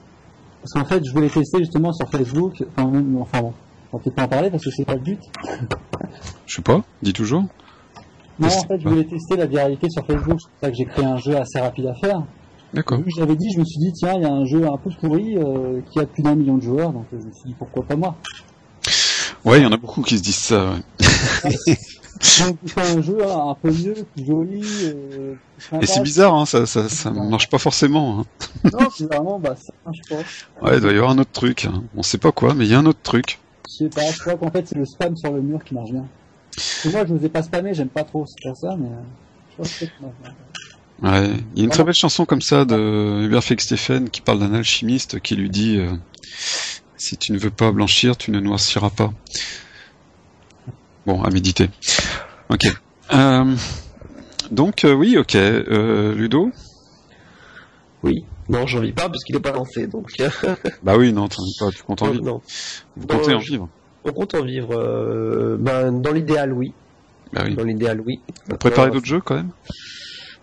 [0.61, 2.53] parce qu'en fait, je voulais tester justement sur Facebook.
[2.77, 2.85] Enfin,
[3.41, 3.53] bon,
[3.91, 5.19] on peut pas en parler parce que c'est pas le but.
[6.45, 7.43] je sais pas, dis toujours.
[8.39, 10.39] Non, en fait, je voulais tester la viralité sur Facebook.
[10.39, 12.23] C'est pour ça que j'ai créé un jeu assez rapide à faire.
[12.73, 12.99] D'accord.
[13.17, 15.37] J'avais dit, je me suis dit, tiens, il y a un jeu un peu pourri
[15.37, 17.83] euh, qui a plus d'un million de joueurs, donc euh, je me suis dit, pourquoi
[17.85, 18.17] pas moi?
[19.47, 20.71] Ouais, il y en a beaucoup qui se disent ça.
[20.71, 21.77] ouais.
[22.19, 24.61] Fais un jeu hein, un peu mieux, plus joli.
[24.85, 25.35] Euh.
[25.81, 28.19] Et c'est bizarre, hein, ça, ça, ça marche pas forcément.
[28.19, 28.69] Hein.
[28.73, 30.15] Non, c'est vraiment, bah, ça marche pas.
[30.67, 31.65] Ouais, il doit y avoir un autre truc.
[31.65, 31.83] hein.
[31.95, 33.39] On sait pas quoi, mais il y a un autre truc.
[33.69, 35.91] Je sais pas, je crois qu'en fait, c'est le spam sur le mur qui marche
[35.91, 36.05] bien.
[36.85, 39.01] Et moi, je n'osais pas spammer, j'aime pas trop, c'est pour ça, mais euh,
[39.49, 39.91] je crois que c'est.
[41.03, 44.21] Ouais, il y a une très belle chanson comme ça de Hubert Félix Stéphane qui
[44.21, 45.91] parle d'un alchimiste qui lui dit euh,
[46.97, 49.11] si tu ne veux pas blanchir, tu ne noirciras pas.
[51.05, 51.69] Bon, à méditer.
[52.49, 52.65] Ok.
[53.13, 53.55] Euh,
[54.51, 55.35] donc euh, oui, ok.
[55.35, 56.51] Euh, Ludo?
[58.03, 58.25] Oui.
[58.49, 60.11] Non, j'en vis pas parce qu'il est pas lancé, donc.
[60.83, 62.23] Bah oui, non, t'en as pas, tu comptes en vivre.
[62.23, 62.41] non.
[62.95, 63.69] Vous comptez en vivre.
[64.03, 65.57] On compte en vivre.
[65.59, 66.73] ben, dans l'idéal, oui.
[67.33, 67.55] Bah oui.
[67.55, 68.19] Dans l'idéal, oui.
[68.47, 69.51] Vous préparez d'autres jeux quand même?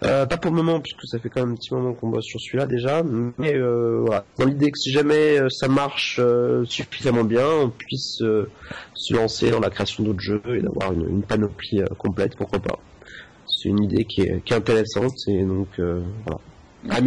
[0.05, 2.27] Euh, pas pour le moment, puisque ça fait quand même un petit moment qu'on bosse
[2.27, 3.03] sur celui-là déjà.
[3.39, 6.21] Mais euh, voilà, dans l'idée que si jamais euh, ça marche
[6.65, 8.23] suffisamment bien, on puisse
[8.95, 12.79] se lancer dans la création d'autres jeux et d'avoir une, panoplie complète, pourquoi pas.
[13.47, 16.41] C'est une idée qui est, intéressante et donc voilà,
[16.91, 17.01] à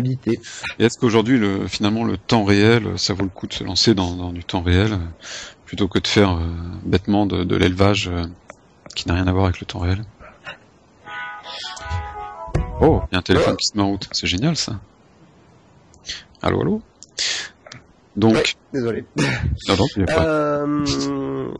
[0.79, 4.31] est-ce qu'aujourd'hui, le, finalement, le temps réel, ça vaut le coup de se lancer dans,
[4.31, 4.97] du temps réel
[5.65, 6.39] plutôt que de faire
[6.83, 8.09] bêtement de, l'élevage
[8.95, 10.03] qui n'a rien à voir avec le temps réel?
[12.79, 14.07] Oh, il y a un téléphone qui se met en route.
[14.11, 14.79] C'est génial ça.
[16.41, 16.81] Allô, allô
[18.15, 19.05] Donc, Ouais, désolé.
[19.17, 21.53] non, il pas- Euh,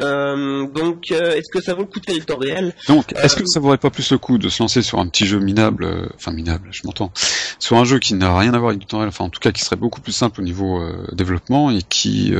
[0.00, 3.12] euh, donc, euh, est-ce que ça vaut le coup de faire du temps réel Donc,
[3.16, 5.26] est-ce euh, que ça vaudrait pas plus le coup de se lancer sur un petit
[5.26, 7.10] jeu minable, euh, enfin minable, je m'entends,
[7.58, 9.40] sur un jeu qui n'a rien à voir avec du temps réel, enfin en tout
[9.40, 12.34] cas qui serait beaucoup plus simple au niveau développement et qui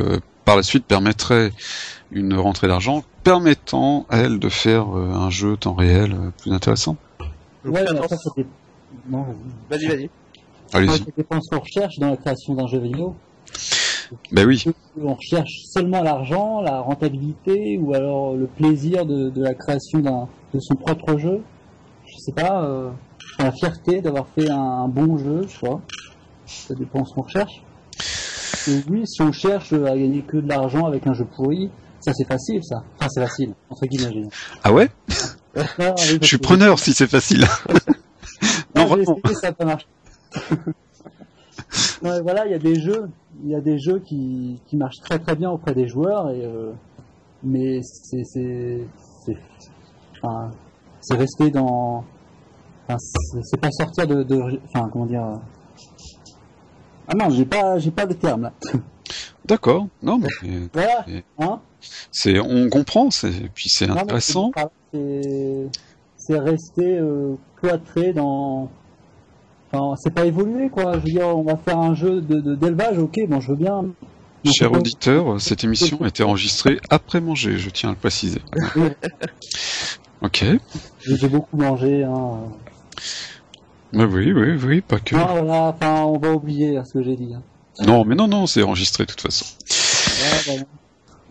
[0.45, 1.53] par la suite permettrait
[2.11, 6.97] une rentrée d'argent permettant à elle de faire un jeu temps réel plus intéressant?
[7.71, 8.45] Ouais, mais attends, après, ça dé-
[9.09, 9.77] non, vas-y.
[9.79, 10.09] Vas-y, vas-y.
[10.67, 10.97] Après, Allez-y.
[10.99, 13.15] ça dépend ce qu'on recherche dans la création d'un jeu vidéo.
[14.31, 14.63] Ben oui.
[14.99, 20.27] On recherche seulement l'argent, la rentabilité, ou alors le plaisir de, de la création d'un
[20.53, 21.41] de son propre jeu.
[22.07, 22.89] Je sais pas, euh,
[23.37, 25.81] la fierté d'avoir fait un, un bon jeu, je crois.
[26.47, 27.61] Ça dépend de ce qu'on recherche.
[28.67, 32.11] Et oui, si on cherche à gagner que de l'argent avec un jeu pourri, ça
[32.13, 32.83] c'est facile, ça.
[32.97, 34.27] Enfin, c'est facile, entre guillemets.
[34.63, 34.89] Ah ouais
[35.79, 37.45] Ah, Je suis preneur si c'est facile.
[38.75, 39.19] Ah, non, j'ai vraiment.
[39.25, 39.85] essayé, ça pas marché.
[42.01, 43.09] Non, mais voilà, il y a des jeux,
[43.43, 46.43] il y a des jeux qui, qui marchent très très bien auprès des joueurs, et,
[46.45, 46.71] euh,
[47.43, 48.79] mais c'est c'est
[50.23, 50.51] enfin,
[51.11, 52.03] resté dans,
[52.87, 52.97] enfin,
[53.43, 55.23] c'est pas sortir de, de, enfin comment dire.
[55.25, 55.35] euh,
[57.09, 58.53] Ah non, j'ai pas j'ai pas le terme là.
[59.45, 59.87] D'accord.
[60.01, 61.05] Non, mais Voilà,
[61.39, 61.59] hein.
[62.11, 64.51] c'est, on comprend, c'est, puis c'est Non, intéressant.
[64.55, 64.63] c'est
[64.93, 68.69] c'est resté euh, cloîtré dans.
[69.71, 70.93] Enfin, c'est pas évolué quoi.
[70.93, 73.57] Je veux dire, on va faire un jeu de de- d'élevage, ok, bon, je veux
[73.57, 73.85] bien.
[74.45, 78.41] Mais Cher auditeur, cette émission a été enregistrée après manger, je tiens à le préciser.
[80.21, 80.43] Ok.
[80.99, 82.03] J'ai beaucoup mangé.
[82.03, 82.39] Hein.
[83.93, 85.15] Bah oui, oui, oui, pas que.
[85.15, 87.33] Non, voilà, enfin, on va oublier hein, ce que j'ai dit.
[87.33, 87.41] Hein.
[87.85, 89.45] Non, mais non, non, c'est enregistré de toute façon.
[90.49, 90.65] Ouais, bah,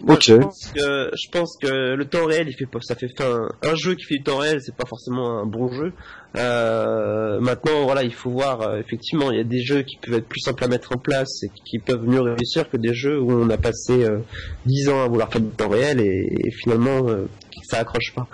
[0.07, 0.29] Ok.
[0.29, 2.49] Je pense que le temps réel,
[2.83, 3.49] ça fait fin.
[3.63, 5.93] Un jeu qui fait du temps réel, c'est pas forcément un bon jeu.
[6.37, 8.61] Euh, maintenant, voilà, il faut voir.
[8.63, 10.99] euh, effectivement, il y a des jeux qui peuvent être plus simples à mettre en
[10.99, 14.19] place et qui peuvent mieux réussir que des jeux où on a passé euh,
[14.67, 17.27] 10 ans à vouloir faire du temps réel et, et finalement euh,
[17.65, 18.29] ça accroche pas.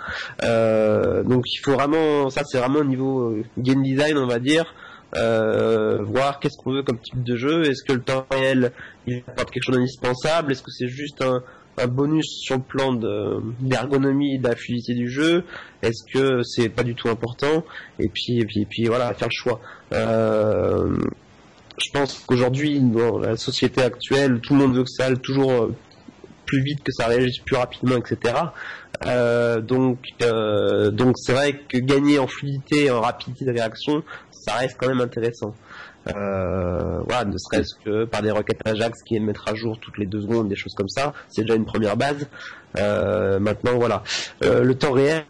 [1.23, 4.73] Donc, il faut vraiment, ça, c'est vraiment au niveau game design, on va dire.
[5.15, 7.63] Euh, voir qu'est-ce qu'on veut comme type de jeu.
[7.65, 8.71] Est-ce que le temps réel
[9.07, 10.51] il apporte quelque chose d'indispensable?
[10.51, 11.41] Est-ce que c'est juste un,
[11.77, 15.43] un bonus sur le plan de- d'ergonomie et de la fluidité du jeu?
[15.81, 17.63] Est-ce que c'est pas du tout important?
[17.99, 19.61] Et puis, et puis, et puis voilà, faire le choix.
[19.93, 20.95] Euh,
[21.77, 25.51] je pense qu'aujourd'hui, dans la société actuelle, tout le monde veut que ça aille toujours
[25.51, 25.75] euh,
[26.45, 28.33] plus vite, que ça réagisse plus rapidement, etc.
[29.05, 34.03] Euh, donc, euh, donc c'est vrai que gagner en fluidité, en rapidité de réaction,
[34.45, 35.53] ça reste quand même intéressant.
[36.07, 39.97] Euh, voilà, ne serait-ce que par des requêtes Ajax qui aiment mettre à jour toutes
[39.97, 42.27] les deux secondes, des choses comme ça, c'est déjà une première base.
[42.77, 44.03] Euh, maintenant, voilà,
[44.43, 45.23] Euh, le temps réel,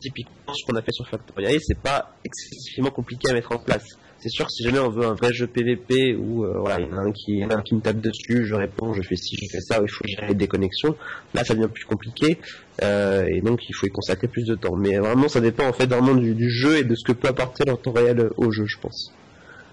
[0.00, 3.84] typiquement, ce qu'on a fait sur Factoria, c'est pas excessivement compliqué à mettre en place.
[4.22, 6.86] C'est sûr que si jamais on veut un vrai jeu PVP où euh, voilà, il
[6.86, 9.36] y en a un qui, un qui me tape dessus, je réponds, je fais ci,
[9.36, 10.96] je fais ça, il faut gérer des connexions.
[11.34, 12.38] Là, ça devient plus compliqué
[12.82, 14.76] euh, et donc il faut y consacrer plus de temps.
[14.76, 17.28] Mais vraiment, ça dépend en fait vraiment du, du jeu et de ce que peut
[17.28, 19.12] apporter le temps réel au jeu, je pense.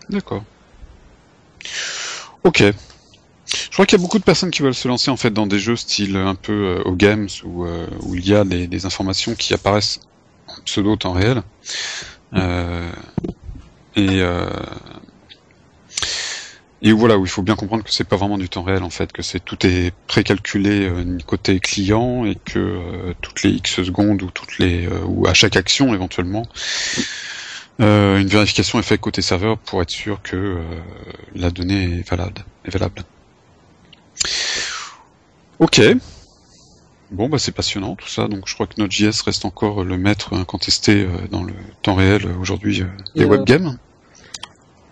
[0.10, 0.44] D'accord.
[2.44, 2.64] Ok.
[3.52, 5.48] Je crois qu'il y a beaucoup de personnes qui veulent se lancer en fait dans
[5.48, 9.36] des jeux style un peu euh, au games où, euh, il y a des, informations
[9.36, 10.00] qui apparaissent
[10.48, 11.42] en pseudo temps réel.
[12.34, 12.92] Euh,
[14.00, 14.50] et euh,
[16.82, 18.90] et voilà où il faut bien comprendre que c'est pas vraiment du temps réel en
[18.90, 23.84] fait, que c'est tout est précalculé euh, côté client et que euh, toutes les X
[23.84, 26.44] secondes ou toutes les euh, ou à chaque action éventuellement
[27.82, 30.58] une vérification est faite côté serveur pour être sûr que
[31.34, 32.44] la donnée est valable.
[32.66, 33.04] Est valable.
[35.60, 35.82] Ok.
[37.12, 38.28] Bon, bah c'est passionnant tout ça.
[38.28, 42.84] Donc je crois que Node.js reste encore le maître incontesté dans le temps réel aujourd'hui
[43.16, 43.78] des webgames.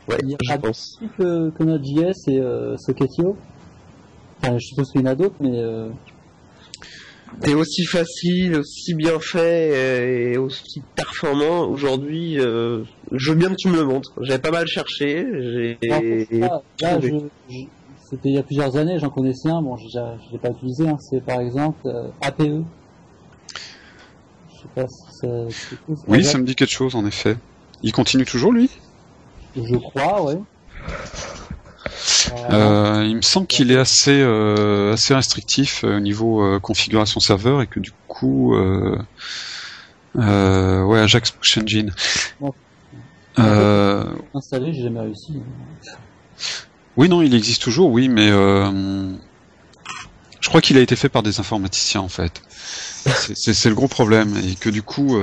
[0.08, 0.96] Ouais, Il y a je pense.
[1.00, 3.36] Plus que, que Node.js et euh, Socketio.
[4.42, 5.90] Enfin, je suppose qu'il y en a d'autres, mais euh,
[7.44, 12.40] C'est aussi facile, aussi bien fait euh, et aussi performant aujourd'hui.
[12.40, 14.12] euh, je veux bien que tu me le montres.
[14.22, 15.26] J'avais pas mal cherché.
[15.34, 17.08] J'ai là, je-
[17.50, 17.66] je-
[18.10, 20.88] c'était il y a plusieurs années, j'en connaissais un, bon, je ne l'ai pas utilisé,
[20.88, 22.64] hein, c'est par exemple euh, APE.
[24.50, 25.28] Je sais pas si ça...
[26.08, 27.36] Oui, ça me dit quelque chose en effet.
[27.84, 28.70] Il continue toujours lui?
[29.58, 30.38] Je crois, ouais.
[32.52, 37.20] Euh, Il me semble qu'il est assez euh, assez restrictif euh, au niveau euh, configuration
[37.20, 38.56] serveur et que du coup
[40.16, 41.94] ouais Ajax Push Engine.
[42.40, 42.54] Bon.
[44.34, 45.40] Installé, j'ai jamais réussi.
[46.98, 49.14] Oui, non, il existe toujours, oui, mais je
[50.50, 52.42] crois qu'il a été fait par des informaticiens en fait.
[53.06, 55.18] C'est- le gros problème et que du coup,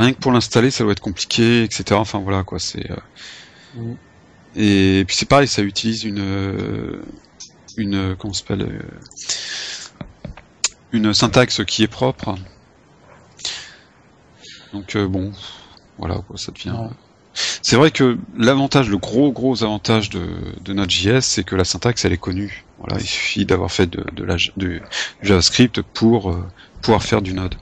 [0.00, 2.00] rien que pour l'installer, ça doit être compliqué, etc.
[2.00, 2.58] Enfin voilà quoi.
[2.58, 2.96] C'est euh,
[3.74, 3.96] Mhm.
[4.56, 7.02] et puis c'est pareil, ça utilise une euh,
[7.76, 8.80] une comment ça s'appelle euh,
[10.92, 12.36] une syntaxe qui est propre.
[14.72, 15.32] Donc euh, bon,
[15.98, 16.70] voilà quoi, ça devient.
[16.78, 16.88] Ouais.
[17.62, 20.24] C'est vrai que l'avantage, le gros gros avantage de,
[20.60, 22.64] de Node.js, c'est que la syntaxe elle est connue.
[22.78, 24.82] Voilà, il suffit d'avoir fait de, de la, du
[25.22, 26.44] JavaScript pour euh,
[26.82, 27.56] pouvoir faire du Node.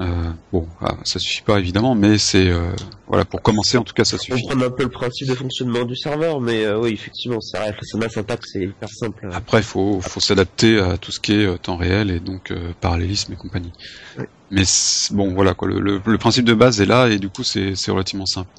[0.00, 2.70] Euh, bon, ah, ça suffit pas évidemment, mais c'est euh,
[3.08, 4.44] voilà pour commencer en tout cas ça suffit.
[4.44, 7.58] On prend un peu le principe de fonctionnement du serveur, mais euh, oui effectivement, c'est
[7.58, 9.28] vrai, la syntaxe c'est hyper simple.
[9.32, 12.72] Après, faut faut s'adapter à tout ce qui est euh, temps réel et donc euh,
[12.80, 13.72] parallélisme et compagnie.
[14.52, 14.62] Mais
[15.10, 17.74] bon, voilà quoi, le, le- le principe de base est là et du coup c'est
[17.74, 18.50] c'est relativement simple.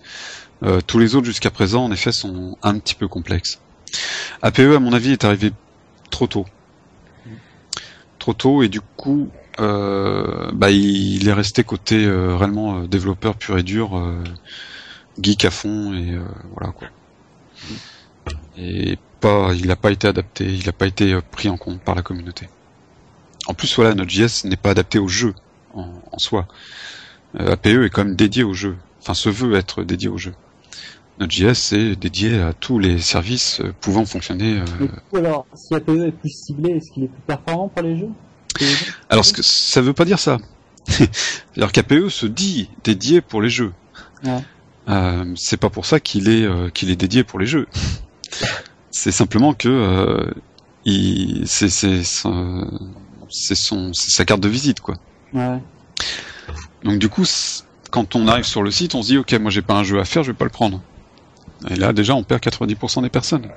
[0.64, 3.60] Euh, tous les autres jusqu'à présent, en effet, sont un petit peu complexes.
[4.42, 5.54] APE, à mon avis, est arrivé
[6.12, 6.46] trop tôt.
[8.20, 9.30] Trop tôt et du coup,
[9.60, 14.24] bah, il, est resté côté euh, réellement euh, développeur pur et dur, euh,
[15.22, 16.24] geek à fond et euh,
[16.56, 16.88] voilà quoi.
[18.58, 21.82] Et pas, il n'a pas été adapté, il n'a pas été euh, pris en compte
[21.82, 22.48] par la communauté.
[23.48, 25.34] En plus, voilà, Node.js n'est pas adapté au jeu
[25.74, 26.48] en, soi.
[27.40, 30.34] Euh, APE est quand même dédié au jeu, enfin se veut être dédié au jeu.
[31.20, 34.60] Node.js est dédié à tous les services euh, pouvant fonctionner.
[34.60, 37.98] euh, Mais alors, si APE est plus ciblé, est-ce qu'il est plus performant pour les
[37.98, 38.10] jeux?
[39.10, 40.38] Alors, ce que, ça veut pas dire ça.
[40.88, 43.74] C'est-à-dire qu'APE se dit dédié pour les jeux.
[44.24, 44.44] Ouais.
[44.90, 47.68] Euh, c'est pas pour ça qu'il est euh, qu'il est dédié pour les jeux.
[48.92, 50.32] C'est simplement que euh,
[50.86, 52.68] il, c'est c'est son,
[53.30, 54.96] c'est son c'est sa carte de visite quoi.
[55.34, 55.60] Ouais.
[56.84, 57.26] Donc du coup,
[57.92, 60.00] quand on arrive sur le site, on se dit ok, moi j'ai pas un jeu
[60.00, 60.82] à faire, je vais pas le prendre.
[61.70, 63.48] Et là déjà, on perd 90% des personnes.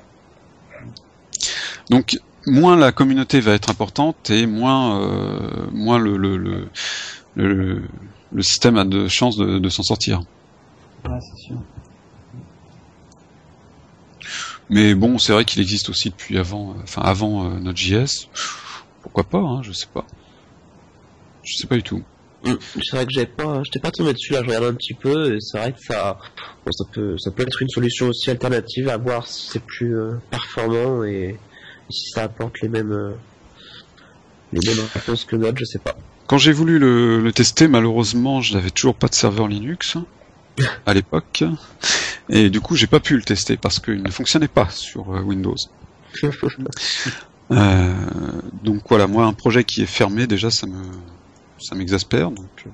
[1.89, 6.69] Donc moins la communauté va être importante et moins euh, moins le le, le
[7.35, 7.81] le
[8.31, 10.23] le système a de chances de, de s'en sortir.
[11.05, 11.57] Ouais, c'est sûr.
[14.69, 18.27] Mais bon, c'est vrai qu'il existe aussi depuis avant, euh, enfin avant euh, Node.js.
[19.01, 20.05] Pourquoi pas, hein, je sais pas.
[21.43, 22.01] Je sais pas du tout.
[22.43, 22.53] Mm.
[22.81, 25.35] C'est vrai que j'ai pas, j'étais pas tombé dessus là, je regarde un petit peu,
[25.35, 26.17] et c'est vrai que ça,
[26.65, 29.95] bon, ça peut, ça peut être une solution aussi alternative à voir si c'est plus
[29.97, 31.37] euh, performant et
[31.89, 33.11] si ça apporte les mêmes, euh,
[34.51, 35.95] les mêmes réponses que Node, je sais pas.
[36.27, 39.97] Quand j'ai voulu le, le tester, malheureusement, je n'avais toujours pas de serveur Linux
[40.85, 41.43] à l'époque.
[42.29, 45.21] Et du coup, j'ai pas pu le tester parce qu'il ne fonctionnait pas sur euh,
[45.21, 45.55] Windows.
[47.51, 47.93] Euh,
[48.63, 50.81] donc voilà, moi, un projet qui est fermé, déjà, ça me,
[51.59, 52.31] ça m'exaspère.
[52.31, 52.65] Donc,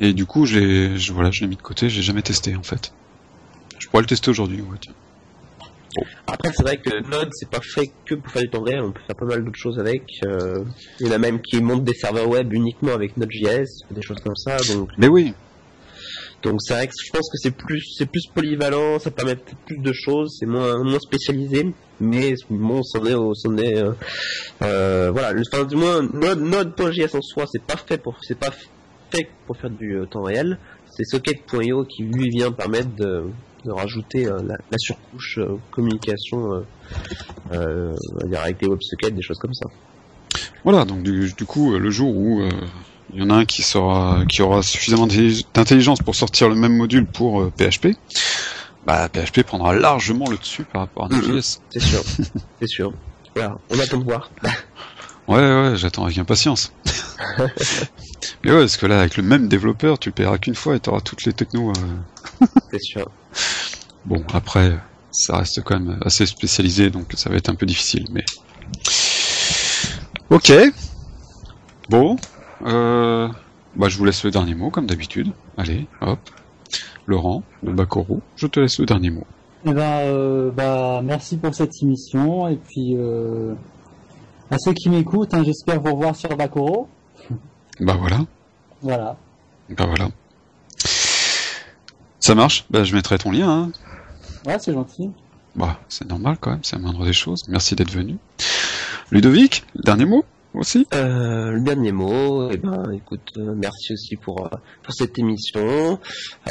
[0.00, 1.88] et du coup, je l'ai, je, voilà, je l'ai mis de côté.
[1.88, 2.92] J'ai jamais testé en fait.
[3.78, 4.62] Je pourrais le tester aujourd'hui.
[4.62, 4.94] Ouais, tiens.
[6.26, 8.92] Après, c'est vrai que Node, c'est pas fait que pour faire du temps réel, on
[8.92, 10.02] peut faire pas mal d'autres choses avec.
[10.24, 10.62] euh,
[11.00, 14.18] il y en a même qui montent des serveurs web uniquement avec Node.js, des choses
[14.22, 15.34] comme ça, donc Mais oui,
[16.42, 19.36] Donc c'est vrai que je pense que c'est plus c'est plus polyvalent, ça permet
[19.66, 21.66] plus de choses, c'est moins moins spécialisé,
[22.00, 23.92] mais bon, c'en est au- c'en est euh,
[24.62, 28.38] euh, voilà, le- enfin, du moins Node Node.js en soi, c'est pas fait pour c'est
[28.38, 28.52] pas
[29.12, 30.56] fait pour faire du temps réel,
[30.96, 33.24] c'est Socket.io qui lui vient permettre de,
[33.64, 36.38] de rajouter euh, la, la surcouche euh, communication
[37.52, 37.94] euh,
[38.36, 39.66] avec les WebSockets, des choses comme ça.
[40.64, 42.42] Voilà, donc du, du coup, le jour où
[43.08, 46.54] il y en a un qui sera, qui aura suffisamment d'intelli- d'intelligence pour sortir le
[46.54, 47.88] même module pour euh, PHP,
[48.84, 51.58] bah PHP prendra largement le dessus par rapport à Node.js.
[51.70, 52.02] C'est sûr,
[52.60, 52.92] c'est sûr.
[53.34, 54.30] Voilà, on attend de voir.
[55.28, 56.72] Ouais, ouais, j'attends avec impatience.
[58.44, 60.80] Mais ouais, parce que là, avec le même développeur, tu le paieras qu'une fois et
[60.80, 61.70] tu auras toutes les technos.
[61.70, 62.46] euh.
[62.70, 63.04] C'est sûr.
[64.06, 64.78] Bon, après,
[65.10, 68.24] ça reste quand même assez spécialisé, donc ça va être un peu difficile, mais.
[70.30, 70.52] Ok.
[71.88, 72.16] Bon.
[72.64, 73.28] Euh...
[73.76, 75.32] Bah, je vous laisse le dernier mot, comme d'habitude.
[75.56, 76.18] Allez, hop.
[77.06, 79.26] Laurent, de Bakoro, je te laisse le dernier mot.
[79.64, 82.48] Eh ben, euh, bah, merci pour cette émission.
[82.48, 83.54] Et puis, euh,
[84.50, 86.88] à ceux qui m'écoutent, hein, j'espère vous revoir sur Bakoro.
[87.80, 88.20] Bah voilà,
[88.82, 89.16] Voilà.
[89.70, 90.08] bah voilà.
[92.20, 92.66] Ça marche?
[92.70, 93.72] Bah, je mettrai ton lien, hein.
[94.46, 95.10] Ouais, c'est gentil.
[95.56, 97.44] Bah, c'est normal quand même, c'est la moindre des choses.
[97.48, 98.16] Merci d'être venu.
[99.10, 100.24] Ludovic, dernier mot
[100.54, 100.86] aussi?
[100.94, 105.98] Euh, le dernier mot, eh ben, écoute, euh, merci aussi pour euh, pour cette émission.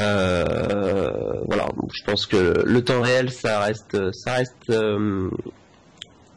[0.00, 5.30] Euh, voilà, donc je pense que le temps réel, ça reste, ça reste euh,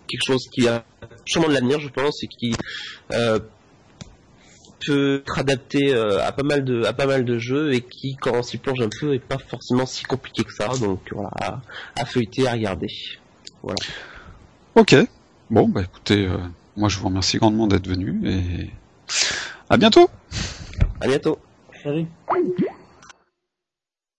[0.08, 0.84] quelque chose qui a
[1.26, 2.56] sûrement de l'avenir, je pense, et qui
[3.14, 3.40] euh,
[4.86, 8.16] peut être adapté euh, à pas mal de à pas mal de jeux et qui,
[8.16, 10.68] quand on s'y plonge un peu, est pas forcément si compliqué que ça.
[10.80, 11.62] Donc voilà, à,
[12.00, 12.92] à feuilleter, à regarder.
[14.76, 14.96] Ok.
[15.50, 16.38] Bon, bah écoutez, euh,
[16.78, 18.70] moi je vous remercie grandement d'être venu et
[19.70, 20.10] à bientôt
[21.02, 21.38] À bientôt.
[21.84, 22.08] Salut.